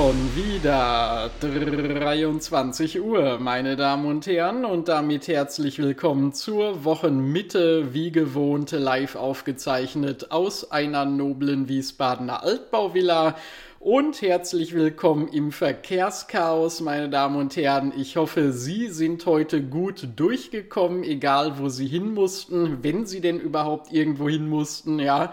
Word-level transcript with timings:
Schon 0.00 0.34
wieder 0.34 1.30
23 1.42 3.02
Uhr, 3.02 3.38
meine 3.38 3.76
Damen 3.76 4.06
und 4.06 4.26
Herren, 4.26 4.64
und 4.64 4.88
damit 4.88 5.28
herzlich 5.28 5.78
willkommen 5.78 6.32
zur 6.32 6.84
Wochenmitte, 6.84 7.92
wie 7.92 8.10
gewohnt 8.10 8.70
live 8.70 9.14
aufgezeichnet 9.14 10.30
aus 10.30 10.70
einer 10.70 11.04
noblen 11.04 11.68
Wiesbadener 11.68 12.42
Altbauvilla. 12.42 13.36
Und 13.82 14.20
herzlich 14.20 14.74
willkommen 14.74 15.28
im 15.28 15.52
Verkehrschaos, 15.52 16.82
meine 16.82 17.08
Damen 17.08 17.36
und 17.36 17.56
Herren. 17.56 17.94
Ich 17.96 18.18
hoffe, 18.18 18.52
Sie 18.52 18.88
sind 18.88 19.24
heute 19.24 19.62
gut 19.62 20.06
durchgekommen, 20.16 21.02
egal 21.02 21.58
wo 21.58 21.70
Sie 21.70 21.86
hin 21.86 22.12
mussten, 22.12 22.82
wenn 22.82 23.06
Sie 23.06 23.22
denn 23.22 23.40
überhaupt 23.40 23.90
irgendwo 23.90 24.28
hin 24.28 24.50
mussten, 24.50 24.98
ja 24.98 25.32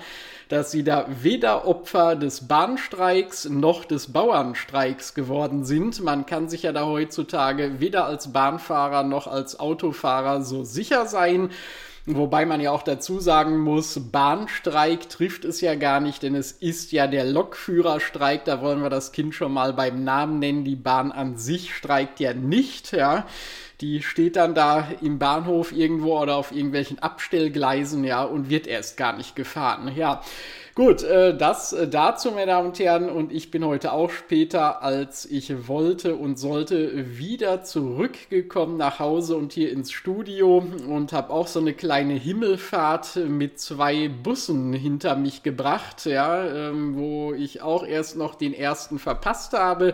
dass 0.50 0.72
sie 0.72 0.84
da 0.84 1.08
weder 1.22 1.68
Opfer 1.68 2.16
des 2.16 2.48
Bahnstreiks 2.48 3.50
noch 3.50 3.86
des 3.86 4.14
Bauernstreiks 4.14 5.14
geworden 5.14 5.66
sind. 5.66 6.02
Man 6.02 6.26
kann 6.26 6.48
sich 6.48 6.64
ja 6.64 6.72
da 6.72 6.86
heutzutage 6.86 7.80
weder 7.80 8.06
als 8.06 8.32
Bahnfahrer 8.32 9.04
noch 9.04 9.28
als 9.28 9.60
Autofahrer 9.60 10.42
so 10.42 10.64
sicher 10.64 11.06
sein. 11.06 11.50
Wobei 12.10 12.46
man 12.46 12.62
ja 12.62 12.72
auch 12.72 12.84
dazu 12.84 13.20
sagen 13.20 13.58
muss, 13.58 14.00
Bahnstreik 14.14 15.10
trifft 15.10 15.44
es 15.44 15.60
ja 15.60 15.76
gar 15.76 16.00
nicht, 16.00 16.24
denn 16.24 16.36
es 16.36 16.54
ist 16.54 16.94
ja 16.94 17.06
der 17.06 17.26
Lokführerstreik. 17.26 18.46
Da 18.46 18.62
wollen 18.62 18.82
wir 18.82 18.90
das 18.90 19.12
Kind 19.12 19.36
schon 19.36 19.52
mal 19.52 19.74
beim 19.74 20.06
Namen 20.06 20.40
nennen. 20.40 20.64
Die 20.64 20.78
Bahn 20.78 21.12
an 21.12 21.36
sich 21.36 21.76
streikt 21.76 22.22
ja 22.22 22.34
nicht, 22.34 22.94
ja. 22.94 23.28
Die 23.80 24.02
steht 24.02 24.38
dann 24.38 24.56
da 24.56 24.88
im 25.02 25.20
Bahnhof 25.20 25.72
irgendwo 25.72 26.20
oder 26.20 26.36
auf 26.36 26.52
irgendwelchen 26.52 26.98
Abstellgleisen, 26.98 28.04
ja, 28.04 28.24
und 28.24 28.50
wird 28.50 28.66
erst 28.66 28.98
gar 28.98 29.16
nicht 29.16 29.36
gefahren. 29.36 29.92
Ja, 29.96 30.24
gut, 30.74 31.04
äh, 31.04 31.38
das 31.38 31.74
äh, 31.74 31.88
dazu, 31.88 32.32
meine 32.32 32.48
Damen 32.48 32.70
und 32.70 32.80
Herren. 32.80 33.08
Und 33.08 33.32
ich 33.32 33.52
bin 33.52 33.64
heute 33.64 33.92
auch 33.92 34.10
später, 34.10 34.82
als 34.82 35.28
ich 35.28 35.68
wollte 35.68 36.16
und 36.16 36.40
sollte, 36.40 37.20
wieder 37.20 37.64
zurückgekommen 37.64 38.78
nach 38.78 38.98
Hause 38.98 39.36
und 39.36 39.54
hier 39.54 39.72
ins 39.72 39.92
Studio 39.92 40.66
und 40.88 41.14
habe 41.14 41.32
auch 41.32 41.46
so 41.46 41.60
eine 41.60 41.74
kleine 41.74 42.16
Himmelfahrt 42.16 43.18
mit 43.28 43.60
zwei 43.60 44.10
Bussen 44.10 44.74
hinter 44.74 45.16
mich 45.16 45.44
gebracht, 45.44 46.06
ja, 46.06 46.44
ähm, 46.46 46.98
wo 46.98 47.32
ich 47.34 47.62
auch 47.62 47.86
erst 47.86 48.18
noch 48.18 48.34
den 48.34 48.56
ersten 48.56 48.98
verpasst 48.98 49.54
habe 49.54 49.94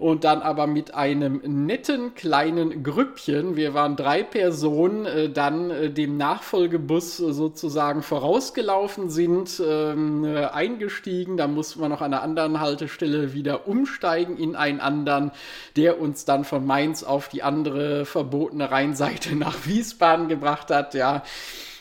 und 0.00 0.24
dann 0.24 0.40
aber 0.40 0.66
mit 0.66 0.94
einem 0.94 1.42
netten 1.44 2.14
kleinen 2.14 2.82
Grüppchen, 2.82 3.54
wir 3.54 3.74
waren 3.74 3.96
drei 3.96 4.22
Personen, 4.22 5.04
äh, 5.04 5.28
dann 5.28 5.70
äh, 5.70 5.90
dem 5.90 6.16
Nachfolgebus 6.16 7.18
sozusagen 7.18 8.02
vorausgelaufen 8.02 9.10
sind, 9.10 9.62
ähm, 9.64 10.24
äh, 10.24 10.46
eingestiegen. 10.46 11.36
Da 11.36 11.46
mussten 11.46 11.82
wir 11.82 11.90
noch 11.90 12.00
an 12.00 12.14
einer 12.14 12.22
anderen 12.22 12.60
Haltestelle 12.60 13.34
wieder 13.34 13.68
umsteigen 13.68 14.38
in 14.38 14.56
einen 14.56 14.80
anderen, 14.80 15.32
der 15.76 16.00
uns 16.00 16.24
dann 16.24 16.44
von 16.44 16.64
Mainz 16.64 17.02
auf 17.02 17.28
die 17.28 17.42
andere 17.42 18.06
verbotene 18.06 18.70
Rheinseite 18.70 19.34
nach 19.36 19.66
Wiesbaden 19.66 20.28
gebracht 20.28 20.70
hat. 20.70 20.94
Ja, 20.94 21.24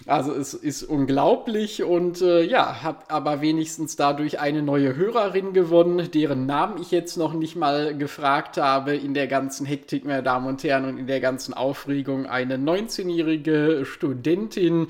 also 0.05 0.33
es 0.33 0.53
ist 0.53 0.83
unglaublich 0.83 1.83
und 1.83 2.21
äh, 2.21 2.41
ja, 2.43 2.83
habe 2.83 3.09
aber 3.09 3.41
wenigstens 3.41 3.95
dadurch 3.95 4.39
eine 4.39 4.61
neue 4.61 4.95
Hörerin 4.95 5.53
gewonnen, 5.53 6.09
deren 6.11 6.45
Namen 6.45 6.81
ich 6.81 6.91
jetzt 6.91 7.17
noch 7.17 7.33
nicht 7.33 7.55
mal 7.55 7.97
gefragt 7.97 8.57
habe 8.57 8.95
in 8.95 9.13
der 9.13 9.27
ganzen 9.27 9.65
Hektik, 9.65 10.05
meine 10.05 10.23
Damen 10.23 10.47
und 10.47 10.63
Herren, 10.63 10.85
und 10.85 10.97
in 10.97 11.07
der 11.07 11.19
ganzen 11.19 11.53
Aufregung. 11.53 12.25
Eine 12.25 12.57
19-jährige 12.57 13.83
Studentin, 13.85 14.87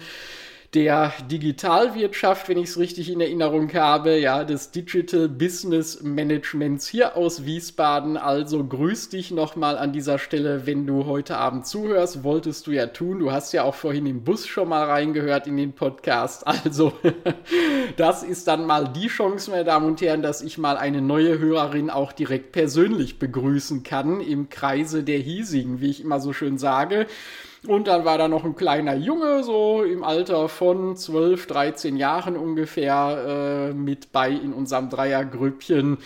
der 0.75 1.13
Digitalwirtschaft, 1.31 2.47
wenn 2.47 2.59
ich 2.59 2.69
es 2.69 2.77
richtig 2.77 3.09
in 3.09 3.21
Erinnerung 3.21 3.73
habe, 3.73 4.19
ja, 4.19 4.43
des 4.43 4.69
Digital 4.69 5.27
Business 5.27 6.03
Managements 6.03 6.87
hier 6.87 7.17
aus 7.17 7.43
Wiesbaden. 7.43 8.17
Also 8.17 8.63
grüß 8.63 9.09
dich 9.09 9.31
nochmal 9.31 9.79
an 9.79 9.93
dieser 9.93 10.19
Stelle, 10.19 10.67
wenn 10.67 10.85
du 10.85 11.07
heute 11.07 11.37
Abend 11.37 11.65
zuhörst. 11.65 12.23
Wolltest 12.23 12.67
du 12.67 12.71
ja 12.71 12.85
tun. 12.85 13.17
Du 13.17 13.31
hast 13.31 13.51
ja 13.51 13.63
auch 13.63 13.73
vorhin 13.73 14.05
im 14.05 14.23
Bus 14.23 14.45
schon 14.45 14.69
mal 14.69 14.83
reingehört 14.85 15.47
in 15.47 15.57
den 15.57 15.73
Podcast. 15.73 16.45
Also, 16.45 16.93
das 17.97 18.21
ist 18.21 18.47
dann 18.47 18.65
mal 18.65 18.89
die 18.89 19.07
Chance, 19.07 19.49
meine 19.49 19.63
Damen 19.63 19.87
und 19.87 20.01
Herren, 20.01 20.21
dass 20.21 20.41
ich 20.41 20.59
mal 20.59 20.77
eine 20.77 21.01
neue 21.01 21.39
Hörerin 21.39 21.89
auch 21.89 22.11
direkt 22.11 22.51
persönlich 22.51 23.17
begrüßen 23.17 23.81
kann 23.81 24.21
im 24.21 24.49
Kreise 24.49 25.03
der 25.03 25.17
hiesigen, 25.17 25.81
wie 25.81 25.89
ich 25.89 26.01
immer 26.01 26.19
so 26.19 26.31
schön 26.31 26.59
sage. 26.59 27.07
Und 27.67 27.87
dann 27.87 28.05
war 28.05 28.17
da 28.17 28.27
noch 28.27 28.45
ein 28.45 28.55
kleiner 28.55 28.95
Junge, 28.95 29.43
so 29.43 29.83
im 29.83 30.03
Alter 30.03 30.47
von 30.47 30.95
12, 30.95 31.47
13 31.47 31.97
Jahren 31.97 32.37
ungefähr, 32.37 33.71
äh, 33.71 33.73
mit 33.73 34.11
bei 34.11 34.29
in 34.29 34.53
unserem 34.53 34.89
Dreiergrüppchen 34.89 35.97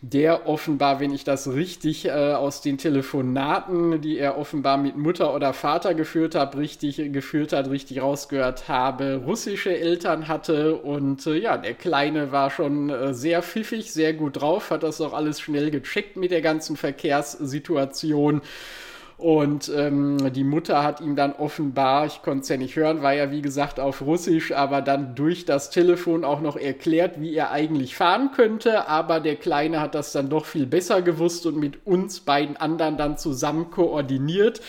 der 0.00 0.46
offenbar, 0.48 1.00
wenn 1.00 1.12
ich 1.12 1.24
das 1.24 1.48
richtig 1.52 2.06
äh, 2.06 2.10
aus 2.10 2.60
den 2.60 2.78
Telefonaten, 2.78 4.00
die 4.00 4.16
er 4.16 4.38
offenbar 4.38 4.78
mit 4.78 4.96
Mutter 4.96 5.34
oder 5.34 5.52
Vater 5.52 5.94
geführt 5.94 6.36
hat, 6.36 6.56
richtig 6.56 7.12
geführt 7.12 7.52
hat, 7.52 7.68
richtig 7.68 8.00
rausgehört 8.00 8.68
habe, 8.68 9.22
russische 9.24 9.76
Eltern 9.76 10.28
hatte. 10.28 10.76
Und 10.76 11.26
äh, 11.26 11.34
ja, 11.38 11.56
der 11.58 11.74
Kleine 11.74 12.30
war 12.30 12.50
schon 12.50 12.90
äh, 12.90 13.12
sehr 13.12 13.42
pfiffig, 13.42 13.92
sehr 13.92 14.12
gut 14.12 14.40
drauf, 14.40 14.70
hat 14.70 14.84
das 14.84 15.00
auch 15.00 15.12
alles 15.12 15.40
schnell 15.40 15.72
gecheckt 15.72 16.16
mit 16.16 16.30
der 16.30 16.42
ganzen 16.42 16.76
Verkehrssituation 16.76 18.42
und 19.18 19.68
ähm, 19.74 20.32
die 20.32 20.44
Mutter 20.44 20.84
hat 20.84 21.00
ihm 21.00 21.16
dann 21.16 21.32
offenbar, 21.32 22.06
ich 22.06 22.22
konnte 22.22 22.42
es 22.42 22.48
ja 22.50 22.56
nicht 22.56 22.76
hören, 22.76 23.02
war 23.02 23.12
ja 23.14 23.32
wie 23.32 23.42
gesagt 23.42 23.80
auf 23.80 24.00
Russisch, 24.00 24.52
aber 24.52 24.80
dann 24.80 25.16
durch 25.16 25.44
das 25.44 25.70
Telefon 25.70 26.24
auch 26.24 26.40
noch 26.40 26.56
erklärt, 26.56 27.20
wie 27.20 27.34
er 27.34 27.50
eigentlich 27.50 27.96
fahren 27.96 28.30
könnte. 28.30 28.86
Aber 28.86 29.18
der 29.18 29.34
Kleine 29.34 29.80
hat 29.80 29.96
das 29.96 30.12
dann 30.12 30.28
doch 30.28 30.46
viel 30.46 30.66
besser 30.66 31.02
gewusst 31.02 31.46
und 31.46 31.56
mit 31.56 31.84
uns 31.84 32.20
beiden 32.20 32.56
anderen 32.56 32.96
dann 32.96 33.18
zusammen 33.18 33.70
koordiniert. 33.70 34.60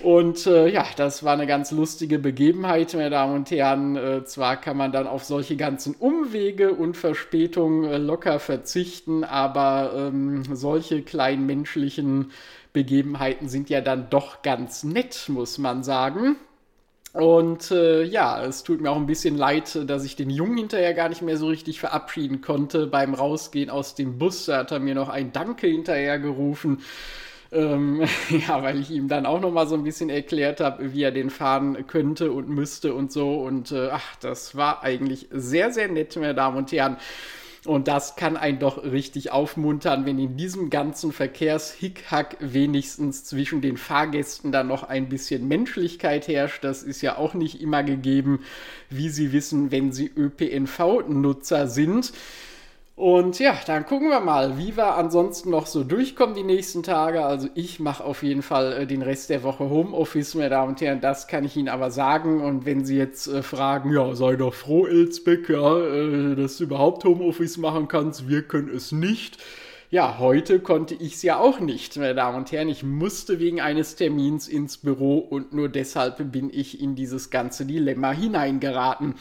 Und 0.00 0.46
äh, 0.46 0.68
ja, 0.68 0.84
das 0.96 1.24
war 1.24 1.32
eine 1.32 1.46
ganz 1.46 1.72
lustige 1.72 2.18
Begebenheit, 2.18 2.92
meine 2.94 3.10
Damen 3.10 3.34
und 3.34 3.50
Herren. 3.50 3.96
Äh, 3.96 4.24
zwar 4.24 4.56
kann 4.56 4.76
man 4.76 4.92
dann 4.92 5.06
auf 5.06 5.24
solche 5.24 5.56
ganzen 5.56 5.94
Umwege 5.94 6.74
und 6.74 6.96
Verspätungen 6.96 7.90
äh, 7.90 7.96
locker 7.98 8.38
verzichten, 8.38 9.24
aber 9.24 9.92
ähm, 9.96 10.44
solche 10.54 11.02
kleinen 11.02 11.46
menschlichen 11.46 12.32
Begebenheiten 12.72 13.48
sind 13.48 13.70
ja 13.70 13.80
dann 13.80 14.10
doch 14.10 14.42
ganz 14.42 14.84
nett, 14.84 15.26
muss 15.28 15.58
man 15.58 15.82
sagen. 15.82 16.36
Und 17.12 17.70
äh, 17.70 18.04
ja, 18.04 18.44
es 18.44 18.62
tut 18.62 18.80
mir 18.80 18.90
auch 18.90 18.96
ein 18.96 19.06
bisschen 19.06 19.36
leid, 19.36 19.78
dass 19.88 20.04
ich 20.04 20.14
den 20.14 20.30
Jungen 20.30 20.58
hinterher 20.58 20.92
gar 20.94 21.08
nicht 21.08 21.22
mehr 21.22 21.36
so 21.38 21.48
richtig 21.48 21.80
verabschieden 21.80 22.42
konnte. 22.42 22.86
Beim 22.86 23.14
Rausgehen 23.14 23.70
aus 23.70 23.94
dem 23.94 24.18
Bus 24.18 24.44
da 24.46 24.58
hat 24.58 24.72
er 24.72 24.78
mir 24.78 24.94
noch 24.94 25.08
ein 25.08 25.32
Danke 25.32 25.66
hinterher 25.66 26.18
gerufen. 26.18 26.82
Ähm, 27.50 28.02
ja, 28.46 28.62
weil 28.62 28.78
ich 28.78 28.90
ihm 28.90 29.08
dann 29.08 29.26
auch 29.26 29.40
noch 29.40 29.50
mal 29.50 29.66
so 29.66 29.74
ein 29.74 29.84
bisschen 29.84 30.10
erklärt 30.10 30.60
habe, 30.60 30.92
wie 30.92 31.02
er 31.02 31.10
den 31.10 31.30
fahren 31.30 31.86
könnte 31.86 32.30
und 32.30 32.48
müsste 32.50 32.92
und 32.94 33.10
so. 33.10 33.40
Und 33.40 33.72
äh, 33.72 33.88
ach, 33.90 34.16
das 34.20 34.54
war 34.54 34.82
eigentlich 34.82 35.28
sehr, 35.30 35.72
sehr 35.72 35.88
nett, 35.88 36.14
meine 36.16 36.34
Damen 36.34 36.58
und 36.58 36.72
Herren. 36.72 36.98
Und 37.68 37.86
das 37.86 38.16
kann 38.16 38.38
einen 38.38 38.58
doch 38.58 38.82
richtig 38.82 39.30
aufmuntern, 39.30 40.06
wenn 40.06 40.18
in 40.18 40.38
diesem 40.38 40.70
ganzen 40.70 41.12
Verkehrshickhack 41.12 42.38
wenigstens 42.40 43.24
zwischen 43.24 43.60
den 43.60 43.76
Fahrgästen 43.76 44.52
dann 44.52 44.68
noch 44.68 44.84
ein 44.84 45.10
bisschen 45.10 45.46
Menschlichkeit 45.48 46.28
herrscht. 46.28 46.64
Das 46.64 46.82
ist 46.82 47.02
ja 47.02 47.18
auch 47.18 47.34
nicht 47.34 47.60
immer 47.60 47.82
gegeben, 47.82 48.40
wie 48.88 49.10
Sie 49.10 49.32
wissen, 49.34 49.70
wenn 49.70 49.92
Sie 49.92 50.10
ÖPNV-Nutzer 50.16 51.66
sind. 51.66 52.14
Und 52.98 53.38
ja, 53.38 53.56
dann 53.64 53.86
gucken 53.86 54.08
wir 54.08 54.18
mal, 54.18 54.58
wie 54.58 54.76
wir 54.76 54.96
ansonsten 54.96 55.50
noch 55.50 55.66
so 55.66 55.84
durchkommen 55.84 56.34
die 56.34 56.42
nächsten 56.42 56.82
Tage. 56.82 57.24
Also 57.24 57.46
ich 57.54 57.78
mache 57.78 58.02
auf 58.02 58.24
jeden 58.24 58.42
Fall 58.42 58.72
äh, 58.72 58.86
den 58.88 59.02
Rest 59.02 59.30
der 59.30 59.44
Woche 59.44 59.70
Homeoffice, 59.70 60.34
meine 60.34 60.50
Damen 60.50 60.70
und 60.70 60.80
Herren, 60.80 61.00
das 61.00 61.28
kann 61.28 61.44
ich 61.44 61.56
Ihnen 61.56 61.68
aber 61.68 61.92
sagen. 61.92 62.40
Und 62.40 62.66
wenn 62.66 62.84
Sie 62.84 62.96
jetzt 62.96 63.28
äh, 63.28 63.44
fragen, 63.44 63.92
ja, 63.92 64.16
sei 64.16 64.34
doch 64.34 64.52
froh, 64.52 64.84
Elsbeck, 64.84 65.48
ja, 65.48 65.78
äh, 65.78 66.34
dass 66.34 66.58
du 66.58 66.64
überhaupt 66.64 67.04
Homeoffice 67.04 67.56
machen 67.56 67.86
kannst, 67.86 68.28
wir 68.28 68.42
können 68.42 68.68
es 68.68 68.90
nicht 68.90 69.38
ja, 69.90 70.18
heute 70.18 70.60
konnte 70.60 70.94
ich 70.94 71.14
es 71.14 71.22
ja 71.22 71.38
auch 71.38 71.60
nicht, 71.60 71.96
meine 71.96 72.14
Damen 72.14 72.36
und 72.36 72.52
Herren. 72.52 72.68
Ich 72.68 72.82
musste 72.82 73.38
wegen 73.38 73.62
eines 73.62 73.96
Termins 73.96 74.46
ins 74.46 74.76
Büro 74.76 75.16
und 75.16 75.54
nur 75.54 75.70
deshalb 75.70 76.30
bin 76.30 76.50
ich 76.52 76.82
in 76.82 76.94
dieses 76.94 77.30
ganze 77.30 77.64
Dilemma 77.64 78.12
hineingeraten. 78.12 79.14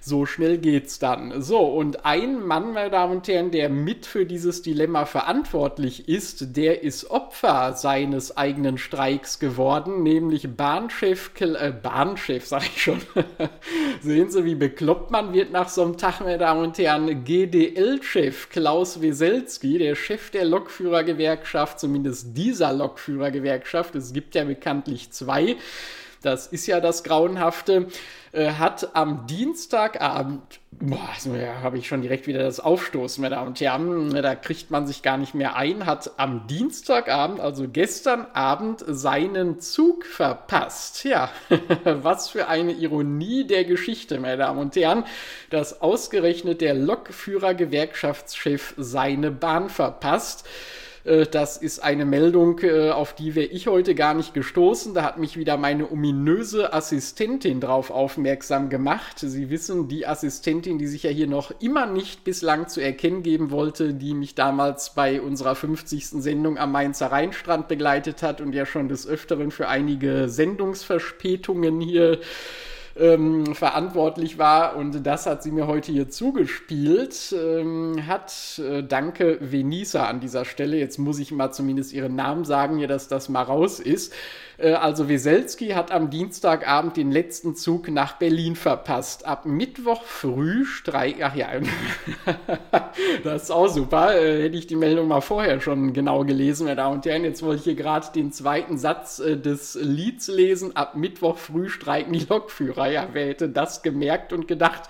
So 0.00 0.26
schnell 0.26 0.58
geht's 0.58 0.98
dann. 0.98 1.40
So, 1.40 1.60
und 1.60 2.04
ein 2.04 2.44
Mann, 2.44 2.72
meine 2.72 2.90
Damen 2.90 3.18
und 3.18 3.28
Herren, 3.28 3.52
der 3.52 3.68
mit 3.68 4.06
für 4.06 4.26
dieses 4.26 4.62
Dilemma 4.62 5.04
verantwortlich 5.04 6.08
ist, 6.08 6.56
der 6.56 6.82
ist 6.82 7.12
Opfer 7.12 7.74
seines 7.74 8.36
eigenen 8.36 8.76
Streiks 8.78 9.38
geworden, 9.38 10.02
nämlich 10.02 10.56
Bahnchef, 10.56 11.30
äh, 11.38 11.70
Bahnchef, 11.70 12.44
sag 12.44 12.62
ich 12.62 12.82
schon. 12.82 13.00
Sehen 14.02 14.30
Sie, 14.30 14.44
wie 14.44 14.56
bekloppt 14.56 15.12
man 15.12 15.32
wird 15.32 15.52
nach 15.52 15.68
so 15.68 15.82
einem 15.82 15.96
Tag, 15.96 16.20
meine 16.22 16.38
Damen 16.38 16.64
und 16.64 16.78
Herren. 16.78 17.22
GDL-Chef 17.22 18.48
Klaus 18.48 19.00
Weselski, 19.00 19.78
der 19.78 19.94
Chef 20.08 20.30
der 20.30 20.46
Lokführergewerkschaft, 20.46 21.78
zumindest 21.78 22.34
dieser 22.34 22.72
Lokführergewerkschaft, 22.72 23.94
es 23.94 24.14
gibt 24.14 24.34
ja 24.34 24.44
bekanntlich 24.44 25.10
zwei, 25.10 25.56
das 26.28 26.46
ist 26.46 26.66
ja 26.66 26.80
das 26.80 27.04
Grauenhafte, 27.04 27.86
äh, 28.32 28.52
hat 28.52 28.94
am 28.94 29.26
Dienstagabend, 29.26 30.42
boah, 30.70 31.08
ja, 31.34 31.62
habe 31.62 31.78
ich 31.78 31.88
schon 31.88 32.02
direkt 32.02 32.26
wieder 32.26 32.42
das 32.42 32.60
Aufstoßen, 32.60 33.22
meine 33.22 33.36
Damen 33.36 33.48
und 33.48 33.60
Herren, 33.60 34.10
da 34.22 34.34
kriegt 34.34 34.70
man 34.70 34.86
sich 34.86 35.02
gar 35.02 35.16
nicht 35.16 35.34
mehr 35.34 35.56
ein, 35.56 35.86
hat 35.86 36.12
am 36.18 36.46
Dienstagabend, 36.46 37.40
also 37.40 37.66
gestern 37.66 38.26
Abend, 38.34 38.84
seinen 38.86 39.60
Zug 39.60 40.04
verpasst. 40.04 41.04
Ja, 41.04 41.30
was 41.84 42.28
für 42.28 42.48
eine 42.48 42.72
Ironie 42.72 43.46
der 43.46 43.64
Geschichte, 43.64 44.20
meine 44.20 44.36
Damen 44.36 44.58
und 44.58 44.76
Herren, 44.76 45.04
dass 45.48 45.80
ausgerechnet 45.80 46.60
der 46.60 46.74
Lokführer-Gewerkschaftschef 46.74 48.74
seine 48.76 49.30
Bahn 49.30 49.70
verpasst. 49.70 50.46
Äh, 51.08 51.26
das 51.26 51.56
ist 51.56 51.80
eine 51.80 52.04
Meldung, 52.04 52.58
äh, 52.60 52.90
auf 52.90 53.14
die 53.14 53.34
wäre 53.34 53.46
ich 53.46 53.66
heute 53.66 53.94
gar 53.94 54.14
nicht 54.14 54.34
gestoßen. 54.34 54.94
Da 54.94 55.02
hat 55.02 55.18
mich 55.18 55.36
wieder 55.36 55.56
meine 55.56 55.90
ominöse 55.90 56.72
Assistentin 56.72 57.60
drauf 57.60 57.90
aufmerksam 57.90 58.68
gemacht. 58.68 59.18
Sie 59.18 59.50
wissen, 59.50 59.88
die 59.88 60.06
Assistentin, 60.06 60.78
die 60.78 60.86
sich 60.86 61.04
ja 61.04 61.10
hier 61.10 61.26
noch 61.26 61.52
immer 61.60 61.86
nicht 61.86 62.24
bislang 62.24 62.68
zu 62.68 62.80
erkennen 62.80 63.22
geben 63.22 63.50
wollte, 63.50 63.94
die 63.94 64.14
mich 64.14 64.34
damals 64.34 64.94
bei 64.94 65.20
unserer 65.20 65.54
50. 65.54 66.08
Sendung 66.08 66.58
am 66.58 66.72
Mainzer 66.72 67.06
Rheinstrand 67.06 67.68
begleitet 67.68 68.22
hat 68.22 68.40
und 68.40 68.54
ja 68.54 68.66
schon 68.66 68.88
des 68.88 69.06
Öfteren 69.06 69.50
für 69.50 69.68
einige 69.68 70.28
Sendungsverspätungen 70.28 71.80
hier 71.80 72.18
ähm, 72.98 73.54
verantwortlich 73.54 74.38
war 74.38 74.76
und 74.76 75.06
das 75.06 75.26
hat 75.26 75.42
sie 75.42 75.50
mir 75.50 75.66
heute 75.66 75.92
hier 75.92 76.08
zugespielt. 76.08 77.34
Ähm, 77.36 78.06
hat 78.06 78.58
äh, 78.58 78.82
danke 78.82 79.38
Venisa 79.40 80.06
an 80.06 80.20
dieser 80.20 80.44
Stelle. 80.44 80.76
Jetzt 80.78 80.98
muss 80.98 81.18
ich 81.18 81.32
mal 81.32 81.50
zumindest 81.52 81.92
ihren 81.92 82.16
Namen 82.16 82.44
sagen, 82.44 82.78
hier, 82.78 82.88
dass 82.88 83.08
das 83.08 83.28
mal 83.28 83.42
raus 83.42 83.80
ist. 83.80 84.12
Äh, 84.58 84.72
also 84.72 85.08
Weselski 85.08 85.68
hat 85.70 85.90
am 85.90 86.10
Dienstagabend 86.10 86.96
den 86.96 87.10
letzten 87.10 87.54
Zug 87.54 87.88
nach 87.88 88.14
Berlin 88.14 88.56
verpasst. 88.56 89.26
Ab 89.26 89.46
Mittwoch 89.46 90.02
früh 90.02 90.64
streik. 90.64 91.16
Ach 91.22 91.34
ja, 91.34 91.48
das 93.24 93.44
ist 93.44 93.50
auch 93.50 93.68
super. 93.68 94.20
Äh, 94.20 94.42
hätte 94.44 94.56
ich 94.56 94.66
die 94.66 94.76
Meldung 94.76 95.08
mal 95.08 95.20
vorher 95.20 95.60
schon 95.60 95.92
genau 95.92 96.24
gelesen, 96.24 96.64
meine 96.64 96.76
Damen 96.76 96.96
und 96.96 97.06
Herren. 97.06 97.24
Jetzt 97.24 97.42
wollte 97.42 97.60
ich 97.60 97.64
hier 97.64 97.76
gerade 97.76 98.06
den 98.14 98.32
zweiten 98.32 98.76
Satz 98.76 99.20
äh, 99.20 99.36
des 99.36 99.78
Lieds 99.80 100.28
lesen. 100.28 100.76
Ab 100.76 100.96
Mittwoch 100.96 101.38
früh 101.38 101.68
streiken 101.68 102.12
die 102.12 102.26
Lokführer. 102.28 102.87
Ja, 102.90 103.08
wer 103.12 103.26
hätte 103.26 103.48
das 103.48 103.82
gemerkt 103.82 104.32
und 104.32 104.48
gedacht? 104.48 104.88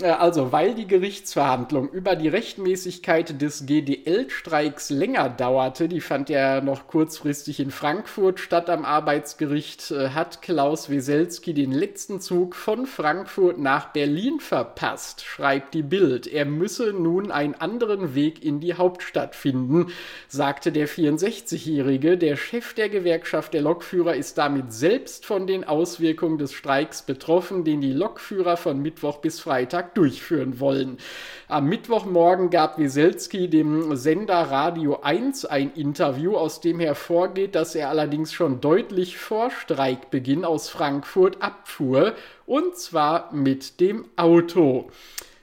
Äh, 0.00 0.06
also, 0.06 0.52
weil 0.52 0.74
die 0.74 0.86
Gerichtsverhandlung 0.86 1.88
über 1.90 2.16
die 2.16 2.28
Rechtmäßigkeit 2.28 3.40
des 3.40 3.66
GDL-Streiks 3.66 4.90
länger 4.90 5.28
dauerte, 5.28 5.88
die 5.88 6.00
fand 6.00 6.28
ja 6.28 6.60
noch 6.60 6.86
kurzfristig 6.86 7.60
in 7.60 7.70
Frankfurt 7.70 8.40
statt 8.40 8.70
am 8.70 8.84
Arbeitsgericht, 8.84 9.90
äh, 9.90 10.10
hat 10.10 10.42
Klaus 10.42 10.90
Weselski 10.90 11.54
den 11.54 11.72
letzten 11.72 12.20
Zug 12.20 12.54
von 12.54 12.86
Frankfurt 12.86 13.58
nach 13.58 13.92
Berlin 13.92 14.40
verpasst, 14.40 15.24
schreibt 15.24 15.74
die 15.74 15.82
Bild. 15.82 16.26
Er 16.26 16.44
müsse 16.44 16.92
nun 16.92 17.30
einen 17.30 17.54
anderen 17.54 18.14
Weg 18.14 18.44
in 18.44 18.60
die 18.60 18.74
Hauptstadt 18.74 19.34
finden, 19.34 19.92
sagte 20.28 20.72
der 20.72 20.88
64-Jährige. 20.88 22.18
Der 22.18 22.36
Chef 22.36 22.74
der 22.74 22.88
Gewerkschaft 22.88 23.54
der 23.54 23.62
Lokführer 23.62 24.14
ist 24.14 24.38
damit 24.38 24.72
selbst 24.72 25.24
von 25.24 25.46
den 25.46 25.64
Auswirkungen 25.64 26.38
des 26.38 26.52
Streiks 26.52 27.02
betroffen, 27.02 27.64
den 27.64 27.80
die 27.80 27.92
Lokführer 27.92 28.56
von 28.56 28.80
Mittwoch 28.80 29.18
bis 29.18 29.40
Freitag 29.40 29.77
Freitag 29.78 29.94
durchführen 29.94 30.60
wollen. 30.60 30.98
Am 31.46 31.66
Mittwochmorgen 31.66 32.50
gab 32.50 32.78
Wieselski 32.78 33.48
dem 33.48 33.96
Sender 33.96 34.42
Radio 34.50 35.00
1 35.02 35.44
ein 35.46 35.72
Interview, 35.74 36.36
aus 36.36 36.60
dem 36.60 36.80
hervorgeht, 36.80 37.54
dass 37.54 37.74
er 37.74 37.88
allerdings 37.88 38.32
schon 38.32 38.60
deutlich 38.60 39.18
vor 39.18 39.50
Streikbeginn 39.50 40.44
aus 40.44 40.68
Frankfurt 40.68 41.40
abfuhr, 41.40 42.14
und 42.46 42.76
zwar 42.76 43.32
mit 43.32 43.80
dem 43.80 44.06
Auto. 44.16 44.90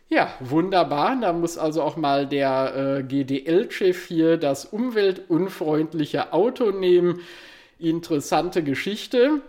Ja, 0.10 0.30
wunderbar. 0.40 1.18
Da 1.20 1.34
muss 1.34 1.58
also 1.58 1.82
auch 1.82 1.96
mal 1.98 2.28
der 2.28 3.00
äh, 3.00 3.04
GDL-Chef 3.04 4.06
hier 4.06 4.38
das 4.38 4.66
umweltunfreundliche 4.66 6.34
Auto 6.34 6.72
nehmen. 6.72 7.22
Interessante 7.80 8.64
Geschichte. 8.64 9.42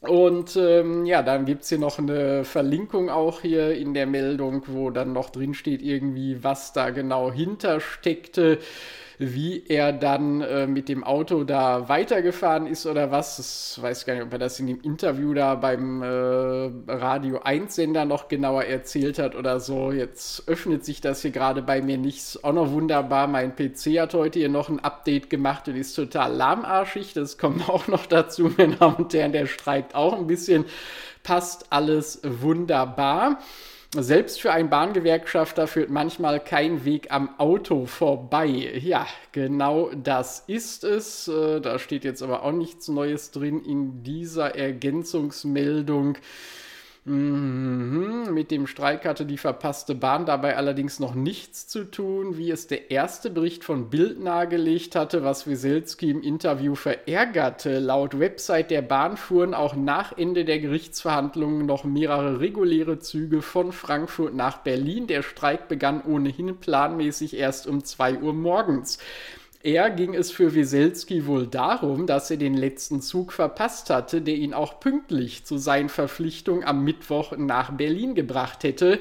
Und 0.00 0.56
ähm, 0.56 1.04
ja, 1.04 1.22
dann 1.22 1.44
gibt 1.44 1.62
es 1.62 1.68
hier 1.68 1.78
noch 1.78 1.98
eine 1.98 2.44
Verlinkung 2.44 3.10
auch 3.10 3.42
hier 3.42 3.74
in 3.76 3.92
der 3.92 4.06
Meldung, 4.06 4.62
wo 4.66 4.88
dann 4.90 5.12
noch 5.12 5.28
drin 5.28 5.52
steht 5.52 5.82
irgendwie, 5.82 6.42
was 6.42 6.72
da 6.72 6.88
genau 6.90 7.30
hintersteckte 7.30 8.58
wie 9.22 9.64
er 9.68 9.92
dann 9.92 10.40
äh, 10.40 10.66
mit 10.66 10.88
dem 10.88 11.04
Auto 11.04 11.44
da 11.44 11.90
weitergefahren 11.90 12.66
ist 12.66 12.86
oder 12.86 13.10
was. 13.10 13.76
Ich 13.76 13.82
weiß 13.82 14.06
gar 14.06 14.14
nicht, 14.14 14.22
ob 14.22 14.32
er 14.32 14.38
das 14.38 14.58
in 14.58 14.66
dem 14.66 14.80
Interview 14.80 15.34
da 15.34 15.56
beim 15.56 16.02
äh, 16.02 16.70
Radio 16.90 17.40
1 17.40 17.74
Sender 17.74 18.06
noch 18.06 18.28
genauer 18.28 18.64
erzählt 18.64 19.18
hat 19.18 19.34
oder 19.34 19.60
so. 19.60 19.92
Jetzt 19.92 20.48
öffnet 20.48 20.86
sich 20.86 21.02
das 21.02 21.20
hier 21.20 21.32
gerade 21.32 21.60
bei 21.60 21.82
mir 21.82 21.98
nicht. 21.98 22.16
Ist 22.16 22.44
auch 22.44 22.54
noch 22.54 22.70
wunderbar. 22.70 23.26
Mein 23.26 23.54
PC 23.54 24.00
hat 24.00 24.14
heute 24.14 24.38
hier 24.38 24.48
noch 24.48 24.70
ein 24.70 24.80
Update 24.80 25.28
gemacht 25.28 25.68
und 25.68 25.76
ist 25.76 25.92
total 25.92 26.34
lahmarschig. 26.34 27.12
Das 27.12 27.36
kommt 27.36 27.68
auch 27.68 27.88
noch 27.88 28.06
dazu, 28.06 28.50
meine 28.56 28.76
Damen 28.76 28.96
und 28.96 29.12
Herren. 29.12 29.32
Der 29.32 29.44
streikt 29.44 29.94
auch 29.94 30.16
ein 30.16 30.28
bisschen. 30.28 30.64
Passt 31.22 31.66
alles 31.68 32.22
wunderbar. 32.24 33.38
Selbst 33.96 34.40
für 34.40 34.52
einen 34.52 34.70
Bahngewerkschafter 34.70 35.66
führt 35.66 35.90
manchmal 35.90 36.38
kein 36.38 36.84
Weg 36.84 37.10
am 37.10 37.40
Auto 37.40 37.86
vorbei. 37.86 38.46
Ja, 38.80 39.04
genau 39.32 39.90
das 39.90 40.44
ist 40.46 40.84
es. 40.84 41.26
Äh, 41.26 41.60
da 41.60 41.80
steht 41.80 42.04
jetzt 42.04 42.22
aber 42.22 42.44
auch 42.44 42.52
nichts 42.52 42.86
Neues 42.86 43.32
drin 43.32 43.64
in 43.64 44.04
dieser 44.04 44.54
Ergänzungsmeldung. 44.54 46.18
Mhm. 47.04 48.28
Mit 48.34 48.50
dem 48.50 48.66
Streik 48.66 49.06
hatte 49.06 49.24
die 49.24 49.38
verpasste 49.38 49.94
Bahn 49.94 50.26
dabei 50.26 50.56
allerdings 50.56 51.00
noch 51.00 51.14
nichts 51.14 51.66
zu 51.66 51.84
tun, 51.90 52.36
wie 52.36 52.50
es 52.50 52.66
der 52.66 52.90
erste 52.90 53.30
Bericht 53.30 53.64
von 53.64 53.88
Bild 53.88 54.20
nahegelegt 54.20 54.94
hatte, 54.94 55.24
was 55.24 55.46
Weselski 55.46 56.10
im 56.10 56.20
Interview 56.20 56.74
verärgerte. 56.74 57.78
Laut 57.78 58.18
Website 58.18 58.70
der 58.70 58.82
Bahn 58.82 59.16
fuhren 59.16 59.54
auch 59.54 59.74
nach 59.74 60.16
Ende 60.16 60.44
der 60.44 60.60
Gerichtsverhandlungen 60.60 61.64
noch 61.64 61.84
mehrere 61.84 62.38
reguläre 62.38 62.98
Züge 62.98 63.40
von 63.40 63.72
Frankfurt 63.72 64.34
nach 64.34 64.58
Berlin. 64.58 65.06
Der 65.06 65.22
Streik 65.22 65.68
begann 65.68 66.02
ohnehin 66.02 66.58
planmäßig 66.58 67.34
erst 67.34 67.66
um 67.66 67.82
2 67.82 68.18
Uhr 68.18 68.34
morgens. 68.34 68.98
Er 69.62 69.90
ging 69.90 70.14
es 70.14 70.30
für 70.30 70.54
Wieselski 70.54 71.26
wohl 71.26 71.46
darum, 71.46 72.06
dass 72.06 72.30
er 72.30 72.38
den 72.38 72.54
letzten 72.54 73.02
Zug 73.02 73.30
verpasst 73.30 73.90
hatte, 73.90 74.22
der 74.22 74.36
ihn 74.36 74.54
auch 74.54 74.80
pünktlich 74.80 75.44
zu 75.44 75.58
seinen 75.58 75.90
Verpflichtungen 75.90 76.64
am 76.64 76.82
Mittwoch 76.82 77.36
nach 77.36 77.70
Berlin 77.72 78.14
gebracht 78.14 78.64
hätte. 78.64 79.00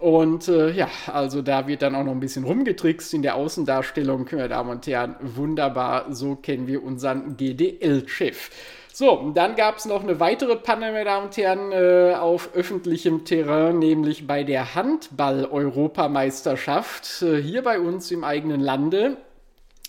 Und 0.00 0.48
äh, 0.48 0.72
ja, 0.72 0.88
also 1.06 1.40
da 1.40 1.68
wird 1.68 1.82
dann 1.82 1.94
auch 1.94 2.02
noch 2.02 2.10
ein 2.10 2.20
bisschen 2.20 2.42
rumgetrickst 2.42 3.14
in 3.14 3.22
der 3.22 3.36
Außendarstellung, 3.36 4.28
meine 4.32 4.48
Damen 4.48 4.70
und 4.70 4.88
Herren. 4.88 5.14
Wunderbar, 5.20 6.12
so 6.12 6.34
kennen 6.34 6.66
wir 6.66 6.82
unseren 6.82 7.36
GDL-Chef. 7.36 8.50
So, 8.92 9.30
dann 9.36 9.54
gab 9.54 9.76
es 9.76 9.84
noch 9.84 10.02
eine 10.02 10.18
weitere 10.18 10.56
Panne, 10.56 10.90
meine 10.90 11.04
Damen 11.04 11.26
und 11.26 11.36
Herren, 11.36 11.70
äh, 11.70 12.16
auf 12.16 12.50
öffentlichem 12.54 13.24
Terrain, 13.24 13.78
nämlich 13.78 14.26
bei 14.26 14.42
der 14.42 14.74
Handball-Europameisterschaft 14.74 17.22
äh, 17.22 17.40
hier 17.40 17.62
bei 17.62 17.78
uns 17.78 18.10
im 18.10 18.24
eigenen 18.24 18.60
Lande 18.60 19.16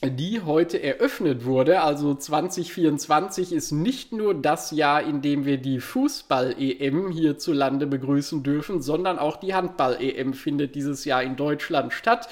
die 0.09 0.41
heute 0.41 0.81
eröffnet 0.81 1.45
wurde. 1.45 1.81
Also 1.81 2.15
2024 2.15 3.53
ist 3.53 3.71
nicht 3.71 4.11
nur 4.11 4.33
das 4.33 4.71
Jahr, 4.71 5.03
in 5.03 5.21
dem 5.21 5.45
wir 5.45 5.57
die 5.57 5.79
Fußball-EM 5.79 7.11
hierzulande 7.11 7.87
begrüßen 7.87 8.43
dürfen, 8.43 8.81
sondern 8.81 9.19
auch 9.19 9.37
die 9.37 9.53
Handball-EM 9.53 10.33
findet 10.33 10.75
dieses 10.75 11.05
Jahr 11.05 11.23
in 11.23 11.35
Deutschland 11.35 11.93
statt. 11.93 12.27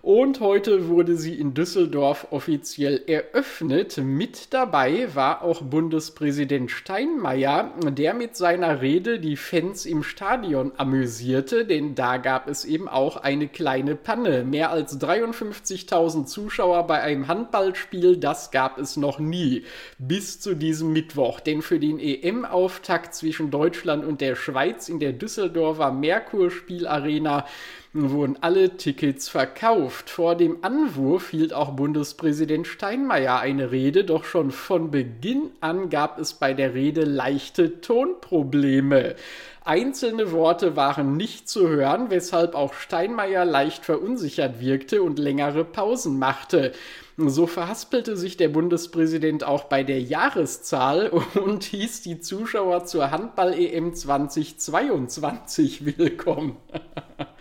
Und 0.00 0.38
heute 0.38 0.88
wurde 0.88 1.16
sie 1.16 1.34
in 1.34 1.54
Düsseldorf 1.54 2.28
offiziell 2.30 3.02
eröffnet. 3.06 3.98
Mit 3.98 4.54
dabei 4.54 5.08
war 5.14 5.42
auch 5.42 5.62
Bundespräsident 5.62 6.70
Steinmeier, 6.70 7.72
der 7.90 8.14
mit 8.14 8.36
seiner 8.36 8.80
Rede 8.80 9.18
die 9.18 9.36
Fans 9.36 9.86
im 9.86 10.04
Stadion 10.04 10.70
amüsierte, 10.76 11.64
denn 11.64 11.96
da 11.96 12.16
gab 12.18 12.48
es 12.48 12.64
eben 12.64 12.88
auch 12.88 13.16
eine 13.16 13.48
kleine 13.48 13.96
Panne. 13.96 14.44
Mehr 14.44 14.70
als 14.70 15.00
53.000 15.00 16.26
Zuschauer 16.26 16.86
bei 16.86 17.00
einem 17.00 17.26
Handballspiel, 17.26 18.18
das 18.18 18.52
gab 18.52 18.78
es 18.78 18.96
noch 18.96 19.18
nie. 19.18 19.64
Bis 19.98 20.38
zu 20.38 20.54
diesem 20.54 20.92
Mittwoch. 20.92 21.40
Denn 21.40 21.60
für 21.60 21.80
den 21.80 21.98
EM-Auftakt 21.98 23.14
zwischen 23.14 23.50
Deutschland 23.50 24.04
und 24.04 24.20
der 24.20 24.36
Schweiz 24.36 24.88
in 24.88 25.00
der 25.00 25.12
Düsseldorfer 25.12 25.90
Merkur 25.90 26.52
Spielarena 26.52 27.46
wurden 27.92 28.36
alle 28.40 28.76
Tickets 28.76 29.28
verkauft. 29.28 30.10
Vor 30.10 30.34
dem 30.34 30.58
Anwurf 30.62 31.30
hielt 31.30 31.52
auch 31.52 31.72
Bundespräsident 31.72 32.66
Steinmeier 32.66 33.40
eine 33.40 33.70
Rede, 33.70 34.04
doch 34.04 34.24
schon 34.24 34.50
von 34.50 34.90
Beginn 34.90 35.50
an 35.60 35.88
gab 35.88 36.18
es 36.18 36.34
bei 36.34 36.54
der 36.54 36.74
Rede 36.74 37.04
leichte 37.04 37.80
Tonprobleme. 37.80 39.16
Einzelne 39.64 40.32
Worte 40.32 40.76
waren 40.76 41.16
nicht 41.16 41.48
zu 41.48 41.68
hören, 41.68 42.10
weshalb 42.10 42.54
auch 42.54 42.72
Steinmeier 42.72 43.44
leicht 43.44 43.84
verunsichert 43.84 44.60
wirkte 44.60 45.02
und 45.02 45.18
längere 45.18 45.64
Pausen 45.64 46.18
machte. 46.18 46.72
So 47.20 47.48
verhaspelte 47.48 48.16
sich 48.16 48.36
der 48.36 48.46
Bundespräsident 48.46 49.42
auch 49.42 49.64
bei 49.64 49.82
der 49.82 50.00
Jahreszahl 50.00 51.08
und 51.34 51.64
hieß 51.64 52.02
die 52.02 52.20
Zuschauer 52.20 52.84
zur 52.84 53.10
Handball-EM 53.10 53.92
2022 53.92 55.98
willkommen. 55.98 56.58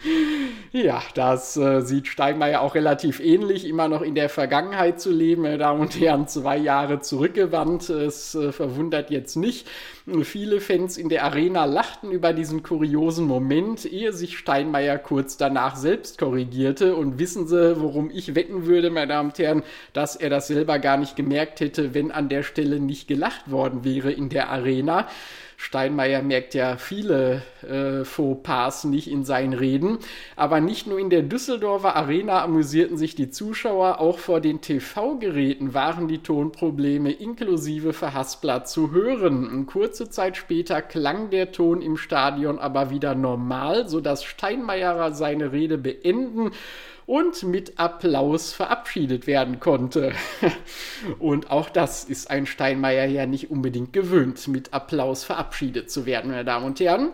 ja, 0.72 1.04
das 1.14 1.58
äh, 1.58 1.82
sieht 1.82 2.08
Steinmeier 2.08 2.62
auch 2.62 2.74
relativ 2.74 3.20
ähnlich, 3.20 3.68
immer 3.68 3.88
noch 3.88 4.02
in 4.02 4.16
der 4.16 4.30
Vergangenheit 4.30 5.00
zu 5.00 5.12
leben, 5.12 5.44
meine 5.44 5.60
Damen 5.60 5.82
und 5.82 6.00
Herren, 6.00 6.28
zwei 6.28 6.58
Jahre 6.58 7.02
zurückgewandt. 7.02 7.90
Es 7.90 8.34
äh, 8.34 8.52
verwundert 8.52 9.12
jetzt 9.12 9.36
nicht. 9.36 9.68
Viele 10.24 10.62
Fans 10.62 10.98
in 10.98 11.10
der 11.10 11.26
Arena 11.26 11.66
lachten 11.66 12.12
über 12.12 12.34
diesen 12.34 12.64
kuriosen 12.64 13.28
Moment, 13.28 13.86
ehe 13.86 14.14
sich 14.14 14.38
Steinmeier 14.38 14.98
kurz 14.98 15.38
danach 15.38 15.76
selbst 15.76 16.18
korrigierte. 16.18 16.96
Und 16.96 17.20
wissen 17.20 17.48
Sie, 17.48 17.80
worum 17.80 18.10
ich 18.10 18.34
wetten 18.34 18.66
würde, 18.66 18.90
meine 18.90 19.08
Damen 19.08 19.30
und 19.30 19.40
Herren, 19.40 19.64
dass 19.94 20.16
er 20.16 20.30
das 20.30 20.48
selber 20.48 20.80
gar 20.80 20.98
nicht 20.98 21.16
gemerkt 21.16 21.60
hätte, 21.60 21.94
wenn 21.94 22.12
an 22.12 22.30
der 22.30 22.44
Stelle 22.44 22.80
nicht 22.80 23.08
gelacht 23.08 23.52
worden 23.52 23.84
wäre 23.84 24.12
in 24.12 24.30
der 24.30 24.50
Arena. 24.50 25.08
Steinmeier 25.60 26.22
merkt 26.22 26.54
ja 26.54 26.78
viele 26.78 27.42
äh, 27.68 28.06
Fauxpas 28.06 28.84
nicht 28.84 29.10
in 29.10 29.26
seinen 29.26 29.54
Reden. 29.54 29.98
Aber 30.36 30.62
nicht 30.62 30.86
nur 30.86 31.00
in 31.00 31.10
der 31.10 31.24
Düsseldorfer 31.24 31.96
Arena 31.96 32.44
amüsierten 32.44 32.96
sich 32.96 33.16
die 33.16 33.32
Zuschauer, 33.32 34.00
auch 34.00 34.20
vor 34.20 34.40
den 34.40 34.62
TV-Geräten 34.62 35.74
waren 35.74 36.08
die 36.08 36.20
Tonprobleme 36.20 37.12
inklusive 37.12 37.92
Verhaspler 37.92 38.66
zu 38.66 38.92
hören. 38.92 39.66
Kurze 39.66 40.10
Zeit 40.12 40.38
später 40.38 40.84
klang 40.84 41.32
der 41.32 41.52
Ton 41.52 41.82
im 41.82 41.98
Stadion 41.98 42.60
aber 42.60 42.92
wieder 42.92 43.16
normal, 43.16 43.90
sodass 43.90 44.24
Steinmeier 44.24 45.12
seine 45.14 45.52
Rede 45.52 45.80
beenden 45.80 46.52
und 47.08 47.44
mit 47.44 47.80
Applaus 47.80 48.54
verabschiedet 48.54 49.28
werden 49.28 49.60
konnte. 49.60 50.12
und 51.20 51.50
auch 51.50 51.70
das 51.70 52.04
ist 52.04 52.30
ein 52.30 52.46
Steinmeier 52.46 53.06
ja 53.06 53.26
nicht 53.26 53.50
unbedingt 53.50 53.94
gewöhnt, 53.94 54.48
mit 54.50 54.74
Applaus 54.74 55.24
verabschiedet 55.24 55.47
zu 55.88 56.06
werden, 56.06 56.32
meine 56.32 56.46
Damen 56.46 56.66
und 56.66 56.80
Herren. 56.80 57.12